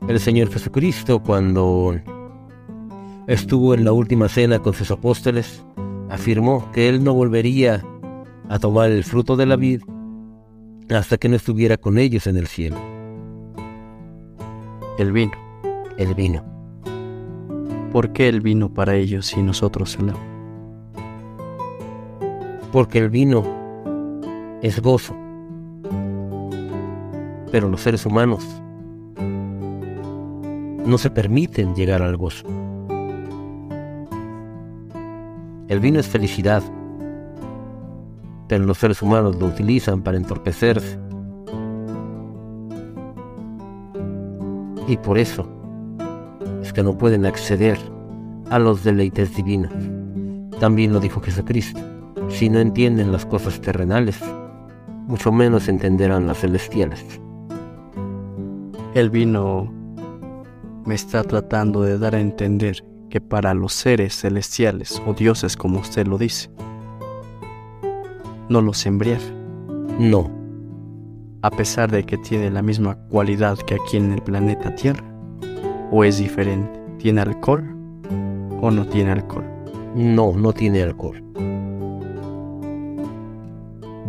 el 0.08 0.20
Señor 0.20 0.50
Jesucristo 0.50 1.20
cuando 1.22 1.94
estuvo 3.26 3.74
en 3.74 3.84
la 3.84 3.92
última 3.92 4.28
cena 4.28 4.58
con 4.58 4.74
sus 4.74 4.90
apóstoles, 4.90 5.64
afirmó 6.10 6.70
que 6.72 6.88
Él 6.88 7.02
no 7.02 7.14
volvería 7.14 7.82
a 8.48 8.58
tomar 8.58 8.90
el 8.90 9.02
fruto 9.04 9.36
de 9.36 9.46
la 9.46 9.56
vid 9.56 9.82
hasta 10.90 11.16
que 11.16 11.28
no 11.28 11.36
estuviera 11.36 11.76
con 11.76 11.98
ellos 11.98 12.26
en 12.26 12.36
el 12.36 12.46
cielo, 12.46 12.76
El 14.98 15.12
vino. 15.12 15.32
el 15.98 16.14
vino. 16.14 16.44
¿Por 17.92 18.12
qué 18.12 18.28
el 18.28 18.40
vino 18.40 18.72
para 18.72 18.94
ellos 18.94 19.32
y 19.36 19.42
nosotros 19.42 19.96
el 19.98 20.10
agua? 20.10 20.22
Porque 22.70 22.98
el 22.98 23.10
vino 23.10 23.42
es 24.66 24.82
gozo. 24.82 25.14
Pero 27.52 27.68
los 27.68 27.80
seres 27.80 28.04
humanos 28.04 28.44
no 30.84 30.98
se 30.98 31.08
permiten 31.10 31.74
llegar 31.76 32.02
al 32.02 32.16
gozo. 32.16 32.44
El 35.68 35.78
vino 35.80 36.00
es 36.00 36.08
felicidad, 36.08 36.64
pero 38.48 38.64
los 38.64 38.78
seres 38.78 39.02
humanos 39.02 39.36
lo 39.36 39.46
utilizan 39.46 40.02
para 40.02 40.16
entorpecerse. 40.16 40.98
Y 44.88 44.96
por 44.96 45.18
eso 45.18 45.48
es 46.62 46.72
que 46.72 46.82
no 46.82 46.98
pueden 46.98 47.24
acceder 47.24 47.78
a 48.50 48.58
los 48.58 48.82
deleites 48.82 49.34
divinos. 49.36 49.72
También 50.58 50.92
lo 50.92 50.98
dijo 50.98 51.20
Jesucristo. 51.20 51.80
Si 52.28 52.48
no 52.48 52.58
entienden 52.58 53.12
las 53.12 53.26
cosas 53.26 53.60
terrenales, 53.60 54.20
mucho 55.06 55.32
menos 55.32 55.68
entenderán 55.68 56.26
las 56.26 56.38
celestiales. 56.38 57.04
El 58.94 59.10
vino 59.10 59.72
me 60.84 60.94
está 60.94 61.22
tratando 61.22 61.82
de 61.82 61.98
dar 61.98 62.14
a 62.14 62.20
entender 62.20 62.84
que 63.10 63.20
para 63.20 63.54
los 63.54 63.72
seres 63.72 64.20
celestiales 64.20 65.02
o 65.06 65.12
dioses 65.14 65.56
como 65.56 65.80
usted 65.80 66.06
lo 66.06 66.18
dice, 66.18 66.50
no 68.48 68.60
los 68.60 68.84
embriaga, 68.86 69.24
No, 69.98 70.30
a 71.42 71.50
pesar 71.50 71.90
de 71.90 72.04
que 72.04 72.18
tiene 72.18 72.50
la 72.50 72.62
misma 72.62 72.96
cualidad 73.08 73.56
que 73.58 73.74
aquí 73.74 73.96
en 73.96 74.12
el 74.12 74.22
planeta 74.22 74.74
Tierra, 74.74 75.04
o 75.90 76.04
es 76.04 76.18
diferente, 76.18 76.80
¿tiene 76.98 77.20
alcohol 77.20 77.64
o 78.60 78.70
no 78.70 78.86
tiene 78.86 79.12
alcohol? 79.12 79.44
no, 79.94 80.32
no 80.32 80.52
tiene 80.52 80.82
alcohol. 80.82 81.22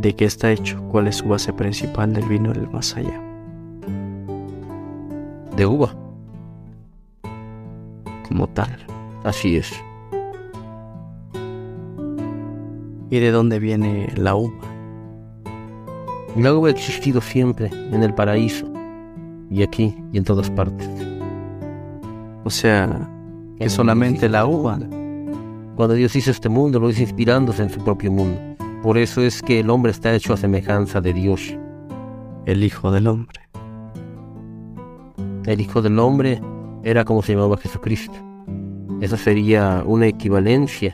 ¿De 0.08 0.16
qué 0.16 0.24
está 0.24 0.54
hecho? 0.54 0.82
¿Cuál 0.90 1.08
es 1.08 1.18
su 1.18 1.28
base 1.28 1.52
principal 1.52 2.14
del 2.14 2.24
vino 2.30 2.54
del 2.54 2.70
más 2.70 2.96
allá? 2.96 3.22
De 5.58 5.66
uva, 5.66 5.94
Como 8.26 8.48
tal. 8.48 8.70
así 9.26 9.58
es. 9.58 9.70
¿Y 13.10 13.20
de 13.20 13.32
dónde 13.32 13.60
viene 13.60 14.08
la 14.16 14.38
uva? 14.38 14.56
La 16.38 16.54
uva 16.54 16.70
ha 16.70 16.72
existido 16.72 17.20
siempre 17.20 17.70
en 17.92 18.02
el 18.02 18.14
paraíso, 18.14 18.66
y 19.52 19.62
aquí 19.62 19.94
y 20.14 20.20
en 20.20 20.24
todas 20.24 20.50
partes. 20.50 20.90
O 22.46 22.50
sea, 22.50 23.10
que 23.60 23.70
solamente 23.70 24.30
la 24.30 24.46
uva. 24.46 24.80
Cuando 25.76 25.96
Dios 25.96 26.16
hizo 26.16 26.32
este 26.32 26.48
mundo, 26.48 26.80
lo 26.80 26.90
hizo 26.90 27.02
inspirándose 27.02 27.64
en 27.64 27.70
su 27.70 27.84
propio 27.84 28.10
mundo. 28.10 28.57
Por 28.88 28.98
eso 28.98 29.22
es 29.22 29.42
que 29.42 29.60
el 29.60 29.70
hombre 29.70 29.92
está 29.92 30.16
hecho 30.16 30.32
a 30.32 30.38
semejanza 30.38 31.02
de 31.02 31.12
Dios. 31.12 31.58
el 32.46 32.64
Hijo 32.64 32.90
del 32.90 33.08
Hombre. 33.08 33.42
El 35.46 35.60
Hijo 35.60 35.82
del 35.82 36.00
Hombre 36.00 36.42
era 36.86 37.04
como 37.04 37.22
se 37.22 37.34
llamaba 37.34 37.58
Jesucristo. 37.58 38.16
Esa 39.02 39.18
sería 39.18 39.84
una 39.86 40.08
equivalencia 40.08 40.94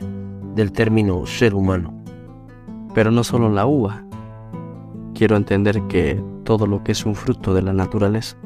del 0.56 0.72
término 0.72 1.24
ser 1.24 1.54
humano. 1.54 1.94
Pero 2.96 3.12
no 3.12 3.22
solo 3.22 3.48
la 3.48 3.64
uva. 3.64 4.04
Quiero 5.14 5.36
entender 5.36 5.80
que 5.86 6.20
todo 6.42 6.66
lo 6.66 6.82
que 6.82 6.90
es 6.90 7.06
un 7.06 7.14
fruto 7.14 7.54
de 7.54 7.62
la 7.62 7.72
naturaleza 7.72 8.36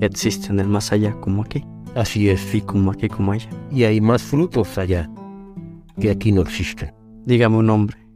existe 0.00 0.46
en 0.52 0.60
el 0.60 0.68
más 0.68 0.92
allá 0.92 1.12
como 1.20 1.42
aquí, 1.42 1.66
Así 1.96 2.28
es. 2.28 2.54
y 2.54 2.60
como 2.60 2.92
aquí 2.92 3.08
como 3.08 3.32
allá. 3.32 3.50
Y 3.72 3.82
hay 3.82 4.00
más 4.00 4.22
frutos 4.22 4.78
allá 4.78 5.10
que 5.98 6.12
aquí 6.12 6.30
no 6.30 6.42
existen. 6.42 6.94
Dígame 7.26 7.56
un 7.56 7.66
nombre. 7.66 8.09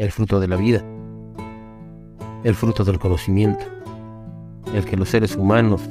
El 0.00 0.10
fruto 0.12 0.40
de 0.40 0.48
la 0.48 0.56
vida. 0.56 0.82
El 2.42 2.54
fruto 2.54 2.84
del 2.84 2.98
conocimiento. 2.98 3.66
El 4.74 4.86
que 4.86 4.96
los 4.96 5.10
seres 5.10 5.36
humanos 5.36 5.82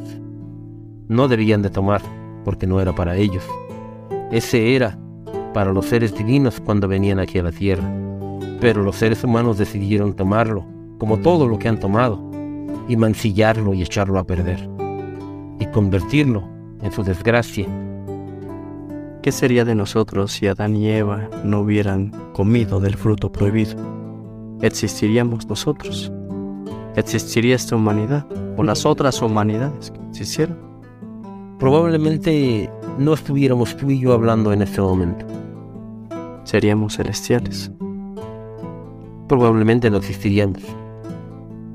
no 1.07 1.27
debían 1.27 1.61
de 1.61 1.69
tomar 1.69 2.01
porque 2.43 2.65
no 2.65 2.81
era 2.81 2.91
para 2.91 3.15
ellos. 3.17 3.43
Ese 4.31 4.75
era 4.75 4.97
para 5.53 5.71
los 5.71 5.85
seres 5.85 6.17
divinos 6.17 6.59
cuando 6.59 6.87
venían 6.87 7.19
aquí 7.19 7.37
a 7.37 7.43
la 7.43 7.51
tierra. 7.51 7.87
Pero 8.59 8.81
los 8.81 8.95
seres 8.95 9.23
humanos 9.23 9.59
decidieron 9.59 10.15
tomarlo, 10.15 10.65
como 10.97 11.19
todo 11.19 11.47
lo 11.47 11.59
que 11.59 11.69
han 11.69 11.79
tomado, 11.79 12.19
y 12.87 12.97
mancillarlo 12.97 13.75
y 13.75 13.83
echarlo 13.83 14.17
a 14.17 14.23
perder, 14.23 14.67
y 15.59 15.67
convertirlo 15.67 16.49
en 16.81 16.91
su 16.91 17.03
desgracia. 17.03 17.67
¿Qué 19.21 19.31
sería 19.31 19.65
de 19.65 19.75
nosotros 19.75 20.31
si 20.31 20.47
Adán 20.47 20.75
y 20.75 20.89
Eva 20.89 21.29
no 21.43 21.59
hubieran 21.59 22.09
comido 22.33 22.79
del 22.79 22.95
fruto 22.95 23.31
prohibido? 23.31 23.98
¿Existiríamos 24.61 25.47
nosotros? 25.47 26.11
¿Existiría 26.95 27.55
esta 27.55 27.77
humanidad 27.77 28.27
o 28.57 28.63
las 28.63 28.85
otras 28.85 29.21
humanidades 29.21 29.91
que 29.91 29.99
existieron? 30.09 30.57
Probablemente 31.59 32.69
no 32.97 33.13
estuviéramos 33.13 33.77
tú 33.77 33.89
y 33.89 33.99
yo 33.99 34.11
hablando 34.13 34.51
en 34.51 34.61
este 34.61 34.81
momento. 34.81 35.25
Seríamos 36.43 36.97
celestiales. 36.97 37.71
Probablemente 39.29 39.89
no 39.89 39.97
existiríamos. 39.97 40.61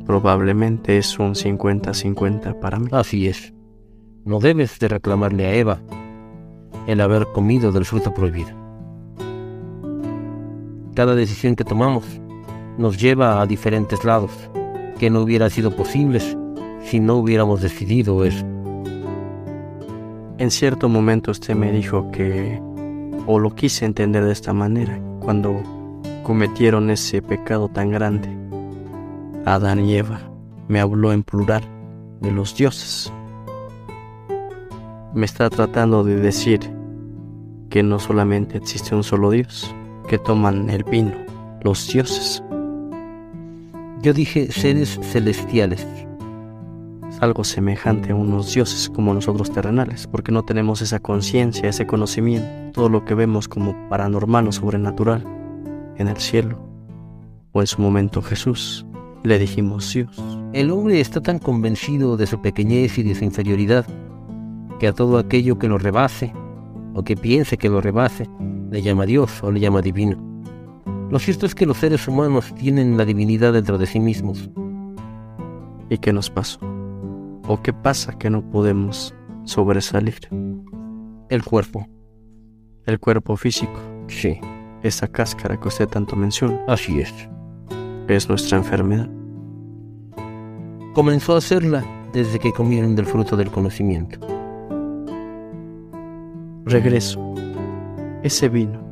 Probablemente 0.05 0.99
es 0.99 1.19
un 1.19 1.35
50-50 1.35 2.61
para 2.61 2.79
mí. 2.79 2.89
Así 2.93 3.29
es. 3.29 3.55
No 4.27 4.41
debes 4.41 4.79
de 4.79 4.89
reclamarle 4.89 5.47
a 5.47 5.55
Eva 5.55 5.81
el 6.87 7.01
haber 7.01 7.27
comido 7.33 7.73
del 7.73 7.87
fruto 7.87 8.13
prohibido. 8.13 8.51
Cada 10.95 11.15
decisión 11.15 11.57
que 11.57 11.65
tomamos 11.65 12.05
nos 12.79 13.01
lleva 13.01 13.41
a 13.41 13.47
diferentes 13.47 14.05
lados 14.05 14.31
que 14.99 15.11
no 15.11 15.21
hubieran 15.21 15.51
sido 15.51 15.71
posibles 15.71 16.37
si 16.83 17.01
no 17.01 17.17
hubiéramos 17.17 17.61
decidido 17.61 18.25
eso. 18.25 18.45
En 20.39 20.51
cierto 20.51 20.89
momento 20.89 21.31
usted 21.31 21.55
me 21.55 21.73
dijo 21.73 22.11
que, 22.11 22.61
o 23.27 23.39
lo 23.39 23.55
quise 23.55 23.85
entender 23.85 24.25
de 24.25 24.33
esta 24.33 24.53
manera, 24.53 25.01
cuando 25.21 25.63
cometieron 26.23 26.91
ese 26.91 27.23
pecado 27.23 27.69
tan 27.69 27.91
grande, 27.91 28.29
Adán 29.45 29.85
y 29.85 29.97
Eva, 29.97 30.21
me 30.69 30.81
habló 30.81 31.13
en 31.13 31.23
plural 31.23 31.63
de 32.21 32.33
los 32.33 32.57
dioses. 32.57 33.13
Me 35.15 35.27
está 35.27 35.51
tratando 35.51 36.03
de 36.03 36.17
decir 36.17 36.61
que 37.71 37.83
no 37.83 37.99
solamente 37.99 38.59
existe 38.59 38.95
un 38.95 39.03
solo 39.03 39.31
Dios, 39.31 39.75
que 40.09 40.19
toman 40.19 40.71
el 40.71 40.85
vino, 40.85 41.13
los 41.63 41.89
dioses. 41.89 42.43
Yo 44.05 44.13
dije 44.13 44.53
seres 44.53 45.01
celestiales. 45.01 45.87
Es 47.09 47.23
algo 47.23 47.43
semejante 47.43 48.13
a 48.13 48.15
unos 48.15 48.53
dioses 48.53 48.91
como 48.91 49.15
nosotros 49.15 49.51
terrenales, 49.51 50.07
porque 50.07 50.31
no 50.31 50.43
tenemos 50.43 50.83
esa 50.83 51.01
conciencia, 51.01 51.71
ese 51.71 51.87
conocimiento, 51.87 52.47
todo 52.75 52.91
lo 52.91 53.07
que 53.07 53.15
vemos 53.15 53.49
como 53.49 53.75
paranormal 53.89 54.47
o 54.47 54.53
sobrenatural 54.53 55.25
en 55.97 56.09
el 56.09 56.19
cielo, 56.19 56.59
o 57.53 57.63
en 57.63 57.67
su 57.67 57.81
momento 57.81 58.21
Jesús. 58.21 58.85
Le 59.23 59.39
dijimos 59.39 59.91
Dios. 59.95 60.23
El 60.53 60.71
hombre 60.71 61.01
está 61.01 61.23
tan 61.23 61.39
convencido 61.39 62.19
de 62.19 62.27
su 62.27 62.43
pequeñez 62.43 62.99
y 62.99 63.05
de 63.05 63.15
su 63.15 63.25
inferioridad 63.25 63.87
que 64.79 64.87
a 64.87 64.93
todo 64.93 65.17
aquello 65.17 65.59
que 65.59 65.69
lo 65.69 65.79
rebase 65.79 66.31
o 66.93 67.05
que 67.05 67.17
piense 67.17 67.57
que 67.57 67.71
lo 67.71 67.81
rebase 67.81 68.29
le 68.71 68.83
llama 68.83 69.07
Dios 69.07 69.43
o 69.43 69.51
le 69.51 69.61
llama 69.61 69.81
divino. 69.81 70.34
Lo 71.11 71.19
cierto 71.19 71.47
es 71.47 71.55
que 71.55 71.67
los 71.67 71.79
seres 71.79 72.09
humanos 72.09 72.53
tienen 72.55 72.97
la 72.97 73.05
divinidad 73.05 73.53
dentro 73.53 73.79
de 73.79 73.87
sí 73.87 74.01
mismos. 74.01 74.51
¿Y 75.91 75.99
qué 75.99 76.13
nos 76.13 76.31
pasó? 76.31 76.59
¿O 77.47 77.61
qué 77.63 77.73
pasa 77.73 78.17
que 78.19 78.31
no 78.31 78.43
podemos 78.51 79.15
sobresalir? 79.45 80.29
El 81.29 81.45
cuerpo. 81.45 81.87
El 82.87 82.99
cuerpo 82.99 83.37
físico. 83.37 83.79
Sí. 84.09 84.41
Esa 84.83 85.09
cáscara 85.09 85.59
que 85.59 85.69
usted 85.69 85.89
tanto 85.89 86.17
menciona. 86.17 86.61
Así 86.67 87.01
es. 87.01 87.13
Es 88.09 88.29
nuestra 88.29 88.59
enfermedad. 88.59 89.09
Comenzó 90.95 91.35
a 91.35 91.39
hacerla 91.39 91.85
desde 92.13 92.39
que 92.39 92.53
comieron 92.53 92.95
del 92.95 93.07
fruto 93.07 93.37
del 93.37 93.51
conocimiento. 93.51 94.19
Regreso. 96.65 97.35
Ese 98.23 98.49
vino. 98.49 98.84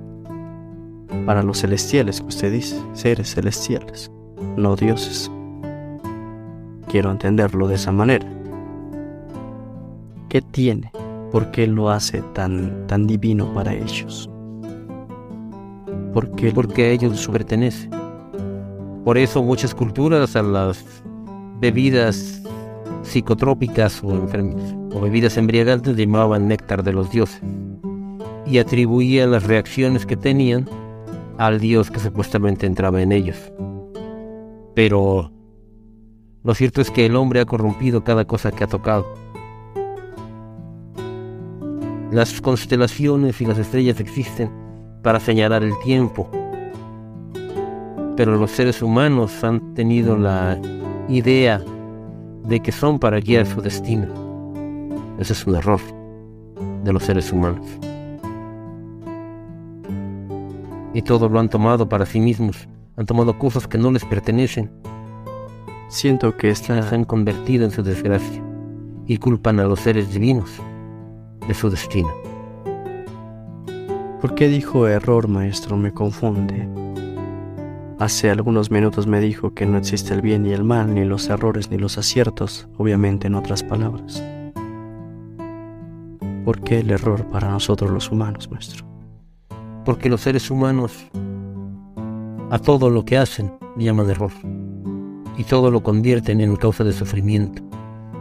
Para 1.26 1.42
los 1.42 1.60
celestiales 1.60 2.20
que 2.20 2.26
usted 2.26 2.52
dice, 2.52 2.76
seres 2.94 3.34
celestiales, 3.34 4.10
no 4.56 4.74
dioses. 4.74 5.30
Quiero 6.88 7.12
entenderlo 7.12 7.68
de 7.68 7.76
esa 7.76 7.92
manera. 7.92 8.26
¿Qué 10.28 10.42
tiene? 10.42 10.90
¿Por 11.30 11.50
qué 11.52 11.66
lo 11.66 11.90
hace 11.90 12.22
tan, 12.34 12.86
tan 12.88 13.06
divino 13.06 13.54
para 13.54 13.72
ellos? 13.72 14.28
¿Por 16.12 16.34
qué? 16.34 16.50
Porque 16.50 16.86
a 16.86 16.88
ellos 16.90 17.28
pertenece. 17.28 17.88
Por 19.04 19.16
eso 19.16 19.42
muchas 19.42 19.74
culturas 19.74 20.34
a 20.34 20.42
las 20.42 20.84
bebidas 21.60 22.42
psicotrópicas 23.02 24.02
o, 24.02 24.08
o 24.08 25.00
bebidas 25.00 25.36
embriagantes 25.36 25.96
llamaban 25.96 26.48
néctar 26.48 26.82
de 26.82 26.92
los 26.92 27.10
dioses 27.10 27.40
y 28.44 28.58
atribuían 28.58 29.30
las 29.30 29.44
reacciones 29.44 30.04
que 30.04 30.16
tenían 30.16 30.68
al 31.46 31.58
dios 31.58 31.90
que 31.90 31.98
supuestamente 31.98 32.66
entraba 32.66 33.02
en 33.02 33.10
ellos. 33.10 33.52
Pero 34.74 35.32
lo 36.44 36.54
cierto 36.54 36.80
es 36.80 36.90
que 36.90 37.06
el 37.06 37.16
hombre 37.16 37.40
ha 37.40 37.44
corrompido 37.44 38.04
cada 38.04 38.24
cosa 38.24 38.52
que 38.52 38.62
ha 38.62 38.68
tocado. 38.68 39.04
Las 42.12 42.40
constelaciones 42.40 43.40
y 43.40 43.46
las 43.46 43.58
estrellas 43.58 43.98
existen 43.98 44.50
para 45.02 45.18
señalar 45.18 45.64
el 45.64 45.72
tiempo, 45.82 46.30
pero 48.16 48.36
los 48.36 48.50
seres 48.52 48.80
humanos 48.80 49.42
han 49.42 49.74
tenido 49.74 50.16
la 50.16 50.60
idea 51.08 51.60
de 52.44 52.60
que 52.60 52.70
son 52.70 53.00
para 53.00 53.18
guiar 53.18 53.46
su 53.46 53.60
destino. 53.60 54.06
Ese 55.18 55.32
es 55.32 55.44
un 55.46 55.56
error 55.56 55.80
de 56.84 56.92
los 56.92 57.02
seres 57.02 57.32
humanos. 57.32 57.66
Y 60.94 61.02
todo 61.02 61.28
lo 61.28 61.40
han 61.40 61.48
tomado 61.48 61.88
para 61.88 62.06
sí 62.06 62.20
mismos. 62.20 62.68
Han 62.96 63.06
tomado 63.06 63.38
cosas 63.38 63.66
que 63.66 63.78
no 63.78 63.90
les 63.90 64.04
pertenecen. 64.04 64.70
Siento 65.88 66.36
que 66.36 66.50
esta... 66.50 66.82
se 66.82 66.94
han 66.94 67.04
convertido 67.04 67.64
en 67.64 67.70
su 67.70 67.82
desgracia 67.82 68.42
y 69.06 69.16
culpan 69.16 69.60
a 69.60 69.64
los 69.64 69.80
seres 69.80 70.12
divinos 70.12 70.50
de 71.46 71.54
su 71.54 71.70
destino. 71.70 72.10
¿Por 74.20 74.34
qué 74.34 74.48
dijo 74.48 74.86
error, 74.86 75.26
maestro? 75.26 75.76
Me 75.76 75.92
confunde. 75.92 76.68
Hace 77.98 78.30
algunos 78.30 78.70
minutos 78.70 79.06
me 79.06 79.20
dijo 79.20 79.54
que 79.54 79.66
no 79.66 79.78
existe 79.78 80.14
el 80.14 80.22
bien 80.22 80.44
ni 80.44 80.52
el 80.52 80.64
mal, 80.64 80.94
ni 80.94 81.04
los 81.04 81.28
errores 81.28 81.70
ni 81.70 81.78
los 81.78 81.98
aciertos, 81.98 82.68
obviamente 82.76 83.26
en 83.26 83.34
otras 83.34 83.62
palabras. 83.62 84.22
¿Por 86.44 86.60
qué 86.62 86.80
el 86.80 86.90
error 86.90 87.24
para 87.26 87.50
nosotros 87.50 87.90
los 87.90 88.10
humanos, 88.10 88.50
maestro? 88.50 88.91
Porque 89.84 90.08
los 90.08 90.20
seres 90.20 90.50
humanos 90.50 90.92
a 92.50 92.58
todo 92.58 92.90
lo 92.90 93.04
que 93.04 93.16
hacen 93.16 93.52
llaman 93.76 94.10
error 94.10 94.32
y 95.38 95.44
todo 95.44 95.70
lo 95.70 95.82
convierten 95.82 96.40
en 96.40 96.56
causa 96.56 96.84
de 96.84 96.92
sufrimiento. 96.92 97.62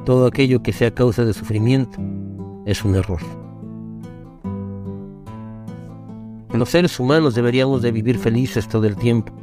Todo 0.05 0.25
aquello 0.25 0.63
que 0.63 0.73
sea 0.73 0.91
causa 0.91 1.25
de 1.25 1.33
sufrimiento 1.33 1.99
es 2.65 2.83
un 2.83 2.95
error. 2.95 3.19
Los 6.53 6.69
seres 6.69 6.99
humanos 6.99 7.35
deberíamos 7.35 7.81
de 7.81 7.91
vivir 7.91 8.17
felices 8.17 8.67
todo 8.67 8.85
el 8.85 8.95
tiempo, 8.95 9.33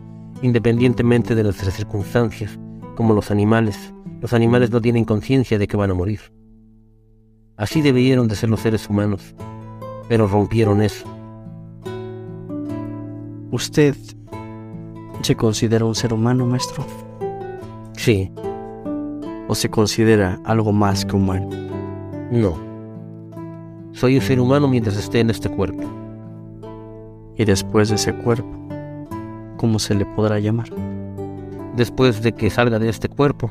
independientemente 0.43 1.35
de 1.35 1.43
nuestras 1.43 1.75
circunstancias, 1.75 2.59
como 2.97 3.15
los 3.15 3.31
animales. 3.31 3.95
Los 4.21 4.33
animales 4.33 4.71
no 4.71 4.81
tienen 4.81 5.05
conciencia 5.05 5.59
de 5.59 5.69
que 5.69 5.77
van 5.77 5.91
a 5.91 5.95
morir. 5.95 6.21
Así 7.57 7.81
debieron 7.81 8.29
de 8.29 8.37
ser 8.37 8.51
los 8.51 8.61
seres 8.61 8.89
humanos, 8.89 9.35
pero 10.09 10.27
rompieron 10.27 10.83
eso. 10.83 11.07
¿Usted 13.51 13.97
se 15.23 15.35
considera 15.35 15.85
un 15.87 15.95
ser 15.95 16.13
humano, 16.13 16.45
maestro? 16.45 16.85
Sí. 17.97 18.31
¿O 19.49 19.55
se 19.55 19.71
considera 19.71 20.39
algo 20.45 20.71
más 20.71 21.07
que 21.07 21.17
humano? 21.17 21.49
No. 22.31 22.55
Soy 23.93 24.17
un 24.17 24.21
ser 24.21 24.39
humano 24.39 24.69
mientras 24.69 24.99
esté 24.99 25.21
en 25.21 25.31
este 25.31 25.49
cuerpo. 25.49 25.83
¿Y 27.37 27.45
después 27.47 27.89
de 27.89 27.95
ese 27.95 28.13
cuerpo? 28.13 28.49
¿Cómo 29.57 29.79
se 29.79 29.95
le 29.95 30.05
podrá 30.05 30.39
llamar? 30.39 30.69
Después 31.75 32.23
de 32.23 32.33
que 32.33 32.51
salga 32.51 32.79
de 32.79 32.91
este 32.91 33.09
cuerpo, 33.09 33.51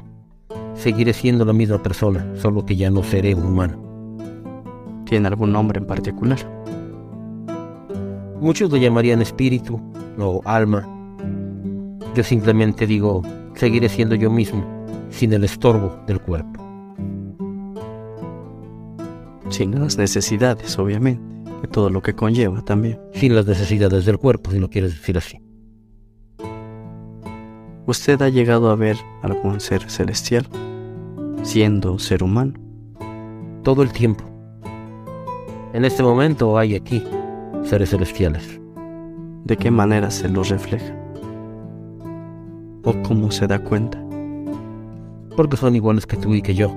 seguiré 0.75 1.11
siendo 1.11 1.43
la 1.43 1.53
misma 1.53 1.81
persona, 1.81 2.23
solo 2.35 2.65
que 2.65 2.75
ya 2.75 2.91
no 2.91 3.01
seré 3.01 3.33
un 3.33 3.45
humano. 3.45 3.77
¿Tiene 5.05 5.27
algún 5.27 5.51
nombre 5.53 5.79
en 5.79 5.87
particular? 5.87 6.37
Muchos 8.39 8.71
lo 8.71 8.77
llamarían 8.77 9.21
espíritu, 9.21 9.81
o 10.19 10.41
alma. 10.45 10.88
Yo 12.15 12.23
simplemente 12.23 12.85
digo, 12.85 13.23
seguiré 13.55 13.89
siendo 13.89 14.13
yo 14.15 14.29
mismo, 14.29 14.63
sin 15.09 15.33
el 15.33 15.43
estorbo 15.43 15.97
del 16.05 16.21
cuerpo. 16.21 16.63
Sin 19.49 19.79
las 19.79 19.97
necesidades, 19.97 20.77
obviamente, 20.77 21.23
de 21.61 21.67
todo 21.67 21.89
lo 21.89 22.01
que 22.01 22.13
conlleva 22.13 22.61
también. 22.63 22.99
Sin 23.13 23.33
las 23.33 23.47
necesidades 23.47 24.05
del 24.05 24.19
cuerpo, 24.19 24.51
si 24.51 24.59
lo 24.59 24.69
quieres 24.69 24.91
decir 24.91 25.17
así. 25.17 25.39
¿Usted 27.88 28.21
ha 28.21 28.29
llegado 28.29 28.69
a 28.69 28.75
ver 28.75 28.97
algún 29.23 29.59
ser 29.59 29.89
celestial, 29.89 30.45
siendo 31.41 31.97
ser 31.97 32.21
humano? 32.21 32.53
Todo 33.63 33.81
el 33.81 33.91
tiempo. 33.91 34.25
En 35.73 35.85
este 35.85 36.03
momento 36.03 36.57
hay 36.57 36.75
aquí 36.75 37.03
seres 37.68 37.89
celestiales. 37.89 38.59
¿De 39.43 39.57
qué 39.57 39.70
manera 39.70 40.09
se 40.09 40.30
los 40.30 40.49
refleja? 40.49 40.95
¿O 42.84 42.93
cómo 43.03 43.30
se 43.30 43.45
da 43.45 43.59
cuenta? 43.59 44.01
Porque 45.36 45.57
son 45.57 45.76
iguales 45.76 46.05
que 46.05 46.18
tú 46.18 46.34
y 46.34 46.41
que 46.41 46.55
yo. 46.55 46.74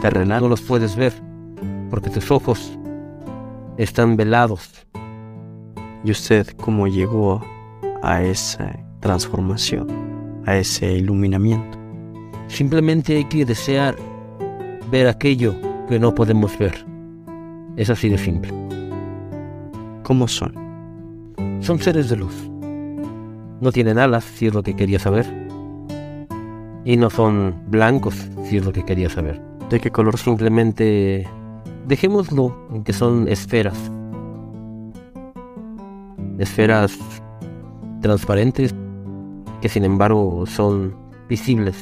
Terrenal. 0.00 0.42
No 0.42 0.48
los 0.48 0.62
puedes 0.62 0.96
ver 0.96 1.12
porque 1.90 2.10
tus 2.10 2.30
ojos 2.30 2.78
están 3.76 4.16
velados. 4.16 4.86
¿Y 6.02 6.10
usted 6.10 6.46
cómo 6.56 6.86
llegó 6.86 7.42
a 8.02 8.22
esa 8.22 8.78
transformación, 9.00 9.88
a 10.46 10.56
ese 10.56 10.92
iluminamiento? 10.92 11.78
Simplemente 12.48 13.16
hay 13.16 13.24
que 13.24 13.44
desear 13.44 13.96
ver 14.90 15.08
aquello 15.08 15.54
que 15.88 15.98
no 15.98 16.14
podemos 16.14 16.58
ver. 16.58 16.84
Es 17.76 17.90
así 17.90 18.08
de 18.08 18.18
simple. 18.18 18.52
¿Cómo 20.04 20.28
son? 20.28 20.52
Son 21.60 21.78
seres 21.78 22.10
de 22.10 22.16
luz. 22.16 22.34
No 23.62 23.72
tienen 23.72 23.98
alas, 23.98 24.22
si 24.22 24.46
es 24.46 24.52
lo 24.52 24.62
que 24.62 24.76
quería 24.76 24.98
saber. 24.98 25.24
Y 26.84 26.98
no 26.98 27.08
son 27.08 27.54
blancos, 27.68 28.28
si 28.44 28.58
es 28.58 28.66
lo 28.66 28.72
que 28.72 28.84
quería 28.84 29.08
saber. 29.08 29.40
¿De 29.70 29.80
qué 29.80 29.90
color? 29.90 30.18
Simplemente 30.18 31.26
dejémoslo 31.88 32.54
en 32.74 32.84
que 32.84 32.92
son 32.92 33.28
esferas. 33.28 33.90
Esferas 36.36 36.98
transparentes 38.02 38.74
que 39.62 39.70
sin 39.70 39.84
embargo 39.84 40.44
son 40.44 40.94
visibles. 41.30 41.78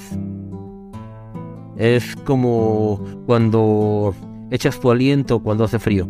Es 1.76 2.14
como 2.24 3.02
cuando 3.26 4.14
echas 4.52 4.78
tu 4.78 4.92
aliento 4.92 5.42
cuando 5.42 5.64
hace 5.64 5.80
frío. 5.80 6.06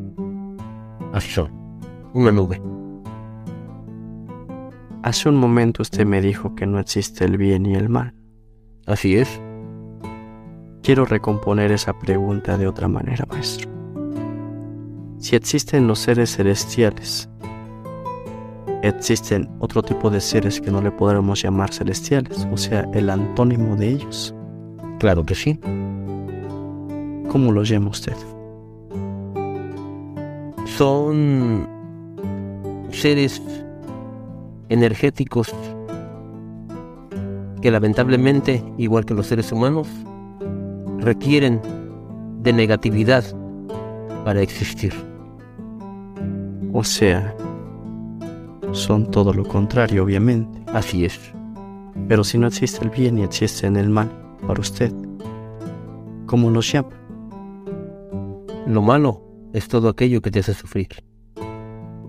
Así 1.14 1.30
son. 1.30 1.61
Una 2.14 2.30
nube. 2.30 2.60
Hace 5.02 5.28
un 5.30 5.36
momento 5.36 5.80
usted 5.82 6.04
me 6.04 6.20
dijo 6.20 6.54
que 6.54 6.66
no 6.66 6.78
existe 6.78 7.24
el 7.24 7.38
bien 7.38 7.64
y 7.64 7.74
el 7.74 7.88
mal. 7.88 8.14
Así 8.86 9.16
es. 9.16 9.40
Quiero 10.82 11.06
recomponer 11.06 11.72
esa 11.72 11.98
pregunta 11.98 12.58
de 12.58 12.66
otra 12.66 12.86
manera, 12.86 13.24
maestro. 13.30 13.70
Si 15.18 15.36
existen 15.36 15.86
los 15.86 16.00
seres 16.00 16.36
celestiales, 16.36 17.30
existen 18.82 19.48
otro 19.60 19.82
tipo 19.82 20.10
de 20.10 20.20
seres 20.20 20.60
que 20.60 20.70
no 20.70 20.82
le 20.82 20.90
podremos 20.90 21.40
llamar 21.40 21.72
celestiales, 21.72 22.46
o 22.52 22.56
sea, 22.56 22.88
el 22.92 23.08
antónimo 23.08 23.74
de 23.76 23.88
ellos. 23.88 24.34
Claro 24.98 25.24
que 25.24 25.34
sí. 25.34 25.58
¿Cómo 27.30 27.52
los 27.52 27.68
llama 27.68 27.88
usted? 27.90 28.16
Son 30.66 31.81
seres 32.92 33.42
energéticos 34.68 35.52
que 37.60 37.70
lamentablemente, 37.70 38.62
igual 38.78 39.04
que 39.04 39.14
los 39.14 39.26
seres 39.26 39.52
humanos, 39.52 39.88
requieren 40.98 41.60
de 42.42 42.52
negatividad 42.52 43.24
para 44.24 44.42
existir. 44.42 44.92
O 46.72 46.82
sea, 46.82 47.34
son 48.72 49.10
todo 49.10 49.32
lo 49.32 49.44
contrario, 49.44 50.02
obviamente. 50.04 50.62
Así 50.72 51.04
es. 51.04 51.18
Pero 52.08 52.24
si 52.24 52.38
no 52.38 52.46
existe 52.46 52.84
el 52.84 52.90
bien 52.90 53.18
y 53.18 53.22
existe 53.22 53.66
en 53.66 53.76
el 53.76 53.90
mal 53.90 54.10
para 54.46 54.60
usted, 54.60 54.92
¿cómo 56.26 56.50
los 56.50 56.72
llama? 56.72 56.88
Lo 58.66 58.80
malo 58.80 59.22
es 59.52 59.68
todo 59.68 59.88
aquello 59.88 60.22
que 60.22 60.30
te 60.30 60.40
hace 60.40 60.54
sufrir. 60.54 60.88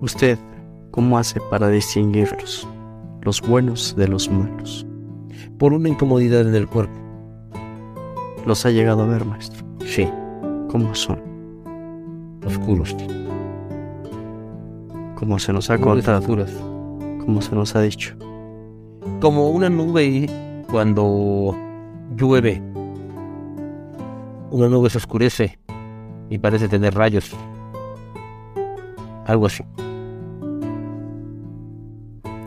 ¿Usted 0.00 0.38
cómo 0.94 1.18
hace 1.18 1.40
para 1.50 1.70
distinguirlos, 1.70 2.68
los 3.22 3.40
buenos 3.40 3.96
de 3.96 4.06
los 4.06 4.30
malos? 4.30 4.86
Por 5.58 5.72
una 5.72 5.88
incomodidad 5.88 6.42
en 6.42 6.54
el 6.54 6.68
cuerpo. 6.68 6.94
¿Los 8.46 8.64
ha 8.64 8.70
llegado 8.70 9.02
a 9.02 9.06
ver, 9.06 9.24
maestro? 9.24 9.66
Sí, 9.84 10.08
¿Cómo 10.70 10.94
son? 10.94 11.20
oscuros. 12.46 12.94
Como 15.16 15.38
se 15.40 15.52
nos 15.52 15.68
ha 15.70 15.78
contado, 15.78 16.20
oscuras. 16.20 16.52
como 17.24 17.42
se 17.42 17.56
nos 17.56 17.74
ha 17.74 17.80
dicho. 17.80 18.14
Como 19.20 19.50
una 19.50 19.68
nube 19.68 20.28
cuando 20.70 21.56
llueve. 22.14 22.62
Una 24.52 24.68
nube 24.68 24.90
se 24.90 24.98
oscurece 24.98 25.58
y 26.30 26.38
parece 26.38 26.68
tener 26.68 26.94
rayos. 26.94 27.34
Algo 29.26 29.46
así. 29.46 29.64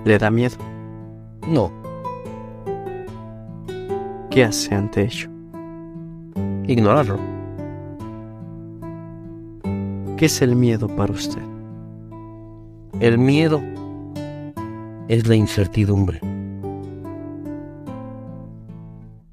¿Le 0.08 0.18
da 0.18 0.32
miedo? 0.32 0.56
No, 1.50 1.70
¿Qué 4.30 4.46
hace 4.46 4.74
ante 4.74 5.02
ello? 5.02 5.30
ignorarlo. 6.66 7.20
¿Qué 10.16 10.28
es 10.28 10.42
el 10.42 10.56
miedo 10.56 10.88
para 10.88 11.12
usted? 11.12 11.42
El 13.02 13.18
miedo 13.18 13.62
es 15.10 15.28
la 15.28 15.36
incertidumbre. 15.36 16.22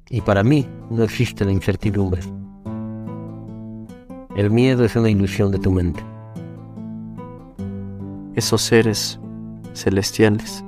Y 0.09 0.19
para 0.19 0.43
mí 0.43 0.67
no 0.89 1.03
existe 1.03 1.45
la 1.45 1.53
incertidumbre. 1.53 2.21
El 4.35 4.51
miedo 4.51 4.83
es 4.83 4.93
una 4.97 5.09
ilusión 5.09 5.53
de 5.53 5.59
tu 5.59 5.71
mente. 5.71 6.03
¿Esos 8.35 8.61
seres 8.61 9.21
celestiales 9.75 10.63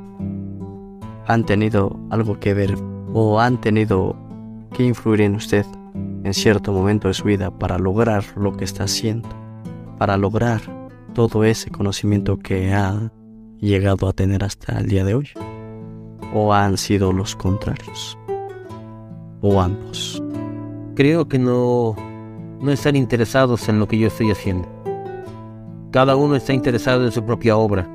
han 1.26 1.46
tenido 1.46 2.00
algo 2.10 2.40
que 2.40 2.54
ver 2.54 2.76
o 3.14 3.40
han 3.40 3.60
tenido 3.60 4.16
que 4.74 4.86
influir 4.86 5.22
en 5.22 5.36
usted 5.36 5.66
en 6.24 6.34
cierto 6.34 6.72
momento 6.72 7.08
de 7.08 7.14
su 7.14 7.24
vida 7.24 7.52
para 7.52 7.78
lograr 7.78 8.24
lo 8.36 8.56
que 8.56 8.66
está 8.66 8.84
haciendo? 8.84 9.28
Para 9.98 10.18
lograr 10.18 10.62
todo 11.14 11.44
ese 11.44 11.72
conocimiento 11.72 12.38
que 12.38 12.74
ha 12.74 13.12
llegado 13.60 14.08
a 14.08 14.14
tener 14.14 14.44
hasta 14.44 14.78
el 14.78 14.88
día 14.88 15.04
de 15.04 15.16
hoy? 15.16 15.30
¿O 16.34 16.54
han 16.54 16.78
sido 16.78 17.12
los 17.12 17.36
contrarios? 17.36 18.18
¿O 19.42 19.62
ambos? 19.62 20.22
Creo 20.96 21.28
que 21.28 21.40
no, 21.40 21.96
no 22.62 22.72
están 22.72 22.96
interesados 22.96 23.70
en 23.70 23.80
lo 23.80 23.88
que 23.88 23.98
yo 23.98 24.08
estoy 24.08 24.32
haciendo. 24.32 24.68
Cada 25.92 26.16
uno 26.16 26.36
está 26.36 26.54
interesado 26.54 27.06
en 27.06 27.12
su 27.12 27.24
propia 27.24 27.58
obra. 27.58 27.88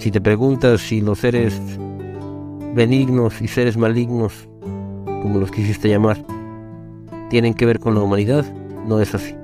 Si 0.00 0.10
te 0.10 0.18
preguntas 0.18 0.80
si 0.80 1.02
los 1.02 1.18
seres 1.18 1.60
benignos 2.74 3.42
y 3.42 3.48
seres 3.48 3.76
malignos, 3.76 4.48
como 5.04 5.38
los 5.38 5.50
quisiste 5.50 5.90
llamar, 5.90 6.24
tienen 7.28 7.52
que 7.52 7.66
ver 7.66 7.78
con 7.78 7.94
la 7.94 8.00
humanidad, 8.00 8.46
no 8.88 8.98
es 8.98 9.14
así. 9.14 9.34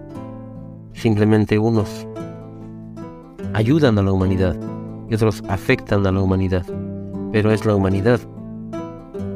Simplemente 0.95 1.59
unos 1.59 2.09
ayudan 3.53 3.99
a 3.99 4.03
la 4.03 4.13
humanidad 4.13 4.57
y 5.11 5.15
otros 5.15 5.45
afectan 5.51 6.07
a 6.07 6.13
la 6.13 6.23
humanidad, 6.23 6.65
pero 7.33 7.53
es 7.53 7.67
la 7.67 7.77
humanidad 7.77 8.19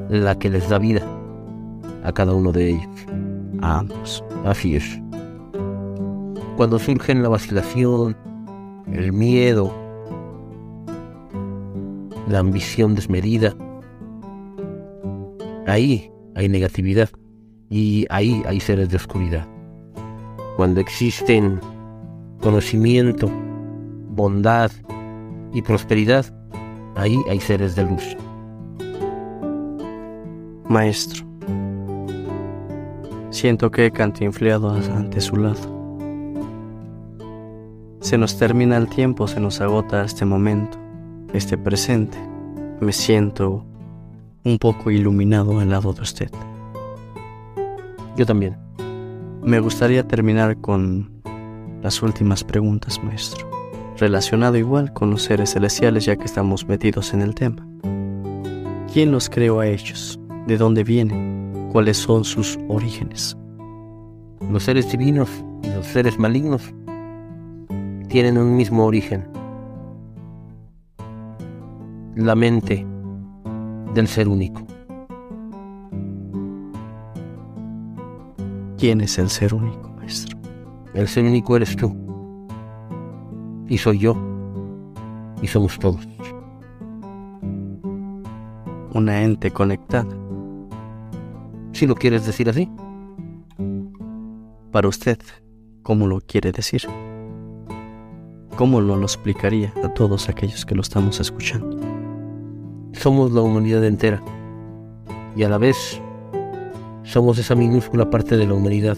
la 0.08 0.38
que 0.38 0.48
les 0.48 0.70
da 0.70 0.78
vida 0.78 1.06
a 2.02 2.12
cada 2.12 2.32
uno 2.32 2.50
de 2.50 2.70
ellos. 2.70 3.06
A 3.60 3.80
ambos. 3.80 4.24
Así 4.46 4.74
es. 4.74 4.98
Cuando 6.56 6.78
surgen 6.78 7.22
la 7.22 7.28
vacilación, 7.28 8.16
el 8.90 9.12
miedo, 9.12 9.89
la 12.30 12.38
ambición 12.38 12.94
desmedida, 12.94 13.54
ahí 15.66 16.10
hay 16.34 16.48
negatividad 16.48 17.10
y 17.68 18.06
ahí 18.08 18.42
hay 18.46 18.60
seres 18.60 18.88
de 18.88 18.96
oscuridad. 18.96 19.46
Cuando 20.56 20.80
existen 20.80 21.60
conocimiento, 22.40 23.30
bondad 24.10 24.70
y 25.52 25.62
prosperidad, 25.62 26.26
ahí 26.96 27.18
hay 27.28 27.40
seres 27.40 27.74
de 27.76 27.84
luz. 27.84 28.16
Maestro, 30.68 31.26
siento 33.30 33.70
que 33.70 33.86
he 33.86 33.90
cantinfleado 33.90 34.70
ante 34.70 35.20
su 35.20 35.36
lado. 35.36 35.80
Se 38.00 38.16
nos 38.16 38.38
termina 38.38 38.76
el 38.76 38.88
tiempo, 38.88 39.26
se 39.26 39.40
nos 39.40 39.60
agota 39.60 40.04
este 40.04 40.24
momento, 40.24 40.78
este 41.32 41.56
presente. 41.56 42.18
Me 42.80 42.92
siento 42.92 43.64
un 44.44 44.58
poco 44.58 44.90
iluminado 44.90 45.60
al 45.60 45.70
lado 45.70 45.92
de 45.92 46.02
usted. 46.02 46.30
Yo 48.16 48.26
también. 48.26 48.56
Me 49.42 49.60
gustaría 49.60 50.06
terminar 50.06 50.60
con 50.60 51.10
las 51.82 52.02
últimas 52.02 52.44
preguntas, 52.44 53.02
maestro, 53.02 53.48
relacionado 53.96 54.56
igual 54.56 54.92
con 54.92 55.10
los 55.10 55.22
seres 55.22 55.52
celestiales 55.54 56.04
ya 56.04 56.16
que 56.16 56.24
estamos 56.24 56.66
metidos 56.66 57.14
en 57.14 57.22
el 57.22 57.34
tema. 57.34 57.66
¿Quién 58.92 59.12
los 59.12 59.30
creó 59.30 59.60
a 59.60 59.66
ellos? 59.66 60.18
¿De 60.46 60.58
dónde 60.58 60.84
vienen? 60.84 61.68
¿Cuáles 61.72 61.96
son 61.96 62.24
sus 62.24 62.58
orígenes? 62.68 63.36
Los 64.50 64.64
seres 64.64 64.90
divinos 64.90 65.28
y 65.62 65.68
los 65.68 65.86
seres 65.86 66.18
malignos 66.18 66.74
tienen 68.08 68.36
un 68.36 68.56
mismo 68.56 68.84
origen. 68.84 69.39
La 72.16 72.34
mente 72.34 72.84
del 73.94 74.08
ser 74.08 74.28
único. 74.28 74.66
¿Quién 78.76 79.00
es 79.00 79.16
el 79.18 79.30
ser 79.30 79.54
único, 79.54 79.90
maestro? 79.96 80.36
El 80.92 81.06
ser 81.06 81.24
único 81.24 81.56
eres 81.56 81.76
tú. 81.76 81.94
Y 83.68 83.78
soy 83.78 84.00
yo. 84.00 84.16
Y 85.40 85.46
somos 85.46 85.78
todos. 85.78 86.06
Una 88.92 89.22
ente 89.22 89.52
conectada. 89.52 90.08
Si 91.72 91.86
lo 91.86 91.94
quieres 91.94 92.26
decir 92.26 92.50
así. 92.50 92.68
Para 94.72 94.88
usted, 94.88 95.18
¿cómo 95.82 96.08
lo 96.08 96.20
quiere 96.20 96.50
decir? 96.50 96.82
¿Cómo 98.56 98.80
lo, 98.80 98.96
lo 98.96 99.04
explicaría 99.04 99.72
a 99.84 99.94
todos 99.94 100.28
aquellos 100.28 100.66
que 100.66 100.74
lo 100.74 100.82
estamos 100.82 101.20
escuchando? 101.20 101.99
Somos 102.92 103.32
la 103.32 103.40
humanidad 103.40 103.84
entera. 103.84 104.22
Y 105.36 105.42
a 105.42 105.48
la 105.48 105.58
vez 105.58 106.00
somos 107.02 107.38
esa 107.38 107.54
minúscula 107.54 108.10
parte 108.10 108.36
de 108.36 108.46
la 108.46 108.54
humanidad. 108.54 108.96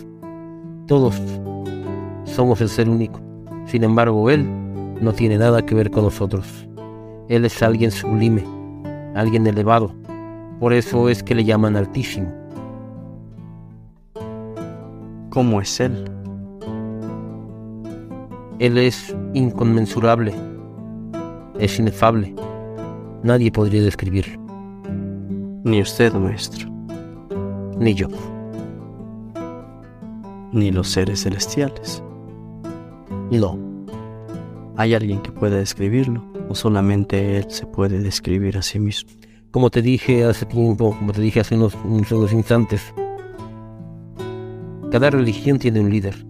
Todos 0.86 1.20
somos 2.24 2.60
el 2.60 2.68
ser 2.68 2.88
único. 2.88 3.20
Sin 3.66 3.84
embargo, 3.84 4.28
Él 4.30 4.46
no 5.00 5.12
tiene 5.12 5.38
nada 5.38 5.64
que 5.64 5.74
ver 5.74 5.90
con 5.90 6.04
nosotros. 6.04 6.68
Él 7.28 7.44
es 7.44 7.62
alguien 7.62 7.90
sublime, 7.90 8.44
alguien 9.14 9.46
elevado. 9.46 9.94
Por 10.60 10.72
eso 10.72 11.08
es 11.08 11.22
que 11.22 11.34
le 11.34 11.44
llaman 11.44 11.76
altísimo. 11.76 12.32
¿Cómo 15.30 15.60
es 15.60 15.80
Él? 15.80 16.04
Él 18.58 18.78
es 18.78 19.16
inconmensurable, 19.34 20.34
es 21.58 21.78
inefable. 21.78 22.34
Nadie 23.22 23.52
podría 23.52 23.82
describirlo. 23.82 24.40
Ni 25.62 25.80
usted, 25.80 26.12
maestro. 26.14 26.68
Ni 27.78 27.94
yo. 27.94 28.08
Ni 30.52 30.72
los 30.72 30.88
seres 30.88 31.22
celestiales. 31.22 32.02
No. 33.30 33.56
¿Hay 34.76 34.94
alguien 34.94 35.20
que 35.22 35.30
pueda 35.30 35.56
describirlo? 35.56 36.24
¿O 36.48 36.56
solamente 36.56 37.36
Él 37.38 37.46
se 37.48 37.64
puede 37.64 38.00
describir 38.00 38.58
a 38.58 38.62
sí 38.62 38.80
mismo? 38.80 39.10
Como 39.52 39.70
te 39.70 39.82
dije 39.82 40.24
hace 40.24 40.44
tiempo, 40.44 40.96
como 40.98 41.12
te 41.12 41.20
dije 41.20 41.40
hace 41.40 41.54
unos, 41.54 41.76
unos 41.84 42.32
instantes, 42.32 42.92
cada 44.90 45.10
religión 45.10 45.60
tiene 45.60 45.78
un 45.78 45.90
líder. 45.90 46.26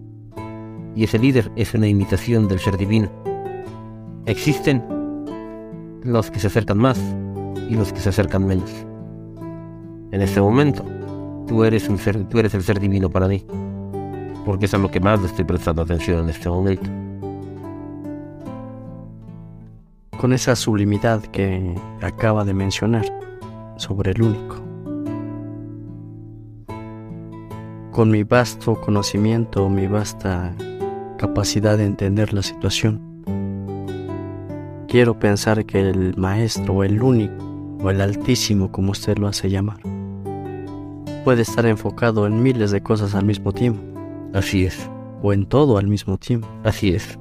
Y 0.95 1.05
ese 1.05 1.17
líder 1.17 1.51
es 1.55 1.73
una 1.73 1.87
imitación 1.87 2.47
del 2.47 2.59
ser 2.59 2.77
divino. 2.77 3.09
Existen 4.27 5.02
los 6.03 6.29
que 6.29 6.39
se 6.39 6.47
acercan 6.47 6.77
más 6.77 6.99
y 7.69 7.75
los 7.75 7.93
que 7.93 7.99
se 7.99 8.09
acercan 8.09 8.45
menos. 8.45 8.71
En 10.11 10.21
este 10.21 10.41
momento, 10.41 10.85
tú 11.47 11.63
eres, 11.63 11.87
un 11.89 11.97
ser, 11.97 12.23
tú 12.25 12.39
eres 12.39 12.53
el 12.53 12.63
ser 12.63 12.79
divino 12.79 13.09
para 13.09 13.27
mí, 13.27 13.45
porque 14.45 14.65
es 14.65 14.73
a 14.73 14.77
lo 14.77 14.91
que 14.91 14.99
más 14.99 15.21
le 15.21 15.27
estoy 15.27 15.45
prestando 15.45 15.81
atención 15.81 16.19
en 16.19 16.29
este 16.29 16.49
momento. 16.49 16.89
Con 20.19 20.33
esa 20.33 20.55
sublimidad 20.55 21.21
que 21.21 21.75
acaba 22.01 22.45
de 22.45 22.53
mencionar 22.53 23.05
sobre 23.77 24.11
el 24.11 24.21
único. 24.21 24.55
Con 27.91 28.09
mi 28.09 28.23
vasto 28.23 28.79
conocimiento, 28.79 29.69
mi 29.69 29.87
vasta 29.87 30.55
capacidad 31.17 31.77
de 31.77 31.85
entender 31.85 32.33
la 32.33 32.41
situación, 32.41 33.12
quiero 34.93 35.17
pensar 35.17 35.65
que 35.65 35.89
el 35.89 36.15
maestro 36.17 36.75
o 36.75 36.83
el 36.83 37.01
único 37.01 37.33
o 37.81 37.89
el 37.89 37.99
altísimo 37.99 38.71
como 38.71 38.91
usted 38.91 39.17
lo 39.17 39.27
hace 39.27 39.49
llamar 39.49 39.79
puede 41.23 41.41
estar 41.41 41.65
enfocado 41.65 42.27
en 42.27 42.43
miles 42.43 42.69
de 42.69 42.83
cosas 42.83 43.15
al 43.15 43.25
mismo 43.25 43.51
tiempo 43.51 43.81
Así 44.35 44.65
es, 44.65 44.87
o 45.23 45.33
en 45.33 45.47
todo 45.47 45.79
al 45.79 45.87
mismo 45.87 46.17
tiempo. 46.19 46.47
así 46.63 46.93
es. 46.93 47.17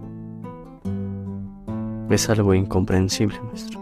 Es 2.11 2.29
algo 2.29 2.53
incomprensible, 2.53 3.41
maestro, 3.41 3.81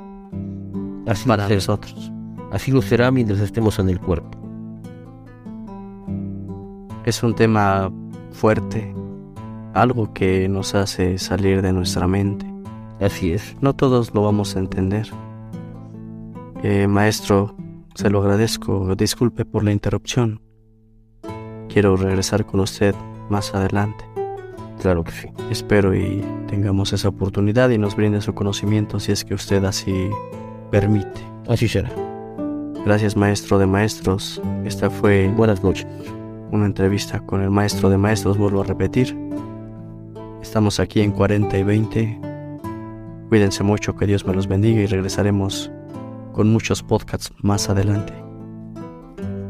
Así 1.09 1.29
para 1.29 1.45
será. 1.45 1.57
nosotros. 1.57 2.13
Así 2.53 2.71
lo 2.71 2.83
será 2.83 3.11
mientras 3.11 3.41
estemos 3.41 3.81
en 3.81 3.89
el 3.89 3.99
cuerpo. 4.01 4.39
Es 7.05 7.25
un 7.25 7.35
tema 7.35 7.93
fuerte, 8.31 8.95
algo 9.75 10.13
que 10.13 10.49
nos 10.49 10.77
hace 10.77 11.19
salir 11.19 11.61
de 11.63 11.73
nuestra 11.73 12.07
mente. 12.07 12.50
Así 13.01 13.33
es. 13.33 13.57
No 13.61 13.75
todos 13.75 14.15
lo 14.15 14.23
vamos 14.23 14.57
a 14.57 14.59
entender. 14.59 15.09
Eh, 16.63 16.87
maestro, 16.87 17.55
se 17.95 18.11
lo 18.11 18.21
agradezco. 18.21 18.95
Disculpe 18.95 19.45
por 19.45 19.65
la 19.65 19.73
interrupción. 19.73 20.41
Quiero 21.69 21.97
regresar 21.97 22.45
con 22.47 22.61
usted 22.61 22.95
más 23.31 23.55
adelante. 23.55 24.05
Claro 24.83 25.05
que 25.05 25.13
sí. 25.13 25.29
Espero 25.51 25.95
y 25.95 26.25
tengamos 26.49 26.93
esa 26.93 27.09
oportunidad 27.09 27.71
y 27.71 27.79
nos 27.79 27.97
brinde 27.97 28.21
su 28.21 28.35
conocimiento 28.35 28.99
si 28.99 29.13
es 29.13 29.25
que 29.25 29.35
usted 29.35 29.65
así 29.65 30.09
permite. 30.71 31.21
Así 31.49 31.69
será. 31.69 31.91
Gracias 32.85 33.17
maestro 33.17 33.59
de 33.59 33.67
maestros. 33.67 34.41
Esta 34.65 34.91
fue 34.91 35.29
Buenas 35.37 35.63
noches. 35.63 35.87
una 36.51 36.67
entrevista 36.67 37.21
con 37.21 37.43
el 37.43 37.51
maestro 37.51 37.91
de 37.91 37.99
maestros, 37.99 38.39
vuelvo 38.39 38.63
a 38.63 38.65
repetir. 38.65 39.17
Estamos 40.43 40.81
aquí 40.81 41.01
en 41.01 41.13
40 41.13 41.59
y 41.59 41.63
20. 41.63 42.30
Cuídense 43.31 43.63
mucho, 43.63 43.95
que 43.95 44.07
Dios 44.07 44.27
me 44.27 44.35
los 44.35 44.49
bendiga 44.49 44.81
y 44.81 44.87
regresaremos 44.87 45.71
con 46.33 46.53
muchos 46.53 46.83
podcasts 46.83 47.33
más 47.39 47.71
adelante. 47.71 48.13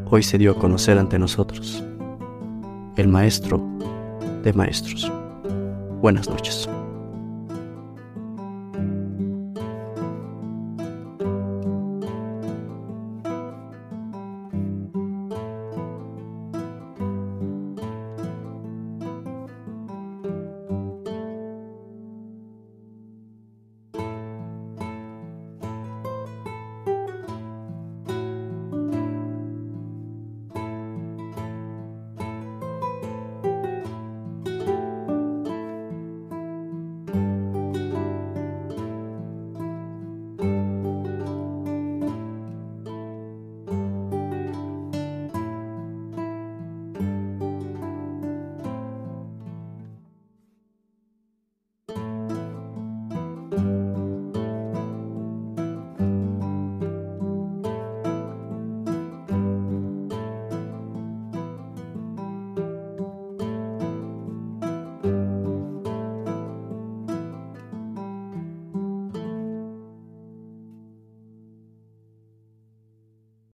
Hoy 0.05 0.21
se 0.21 0.37
dio 0.37 0.51
a 0.51 0.55
conocer 0.55 0.99
ante 0.99 1.17
nosotros 1.17 1.83
el 2.95 3.07
maestro 3.07 3.59
de 4.43 4.53
maestros. 4.53 5.11
Buenas 5.99 6.29
noches. 6.29 6.69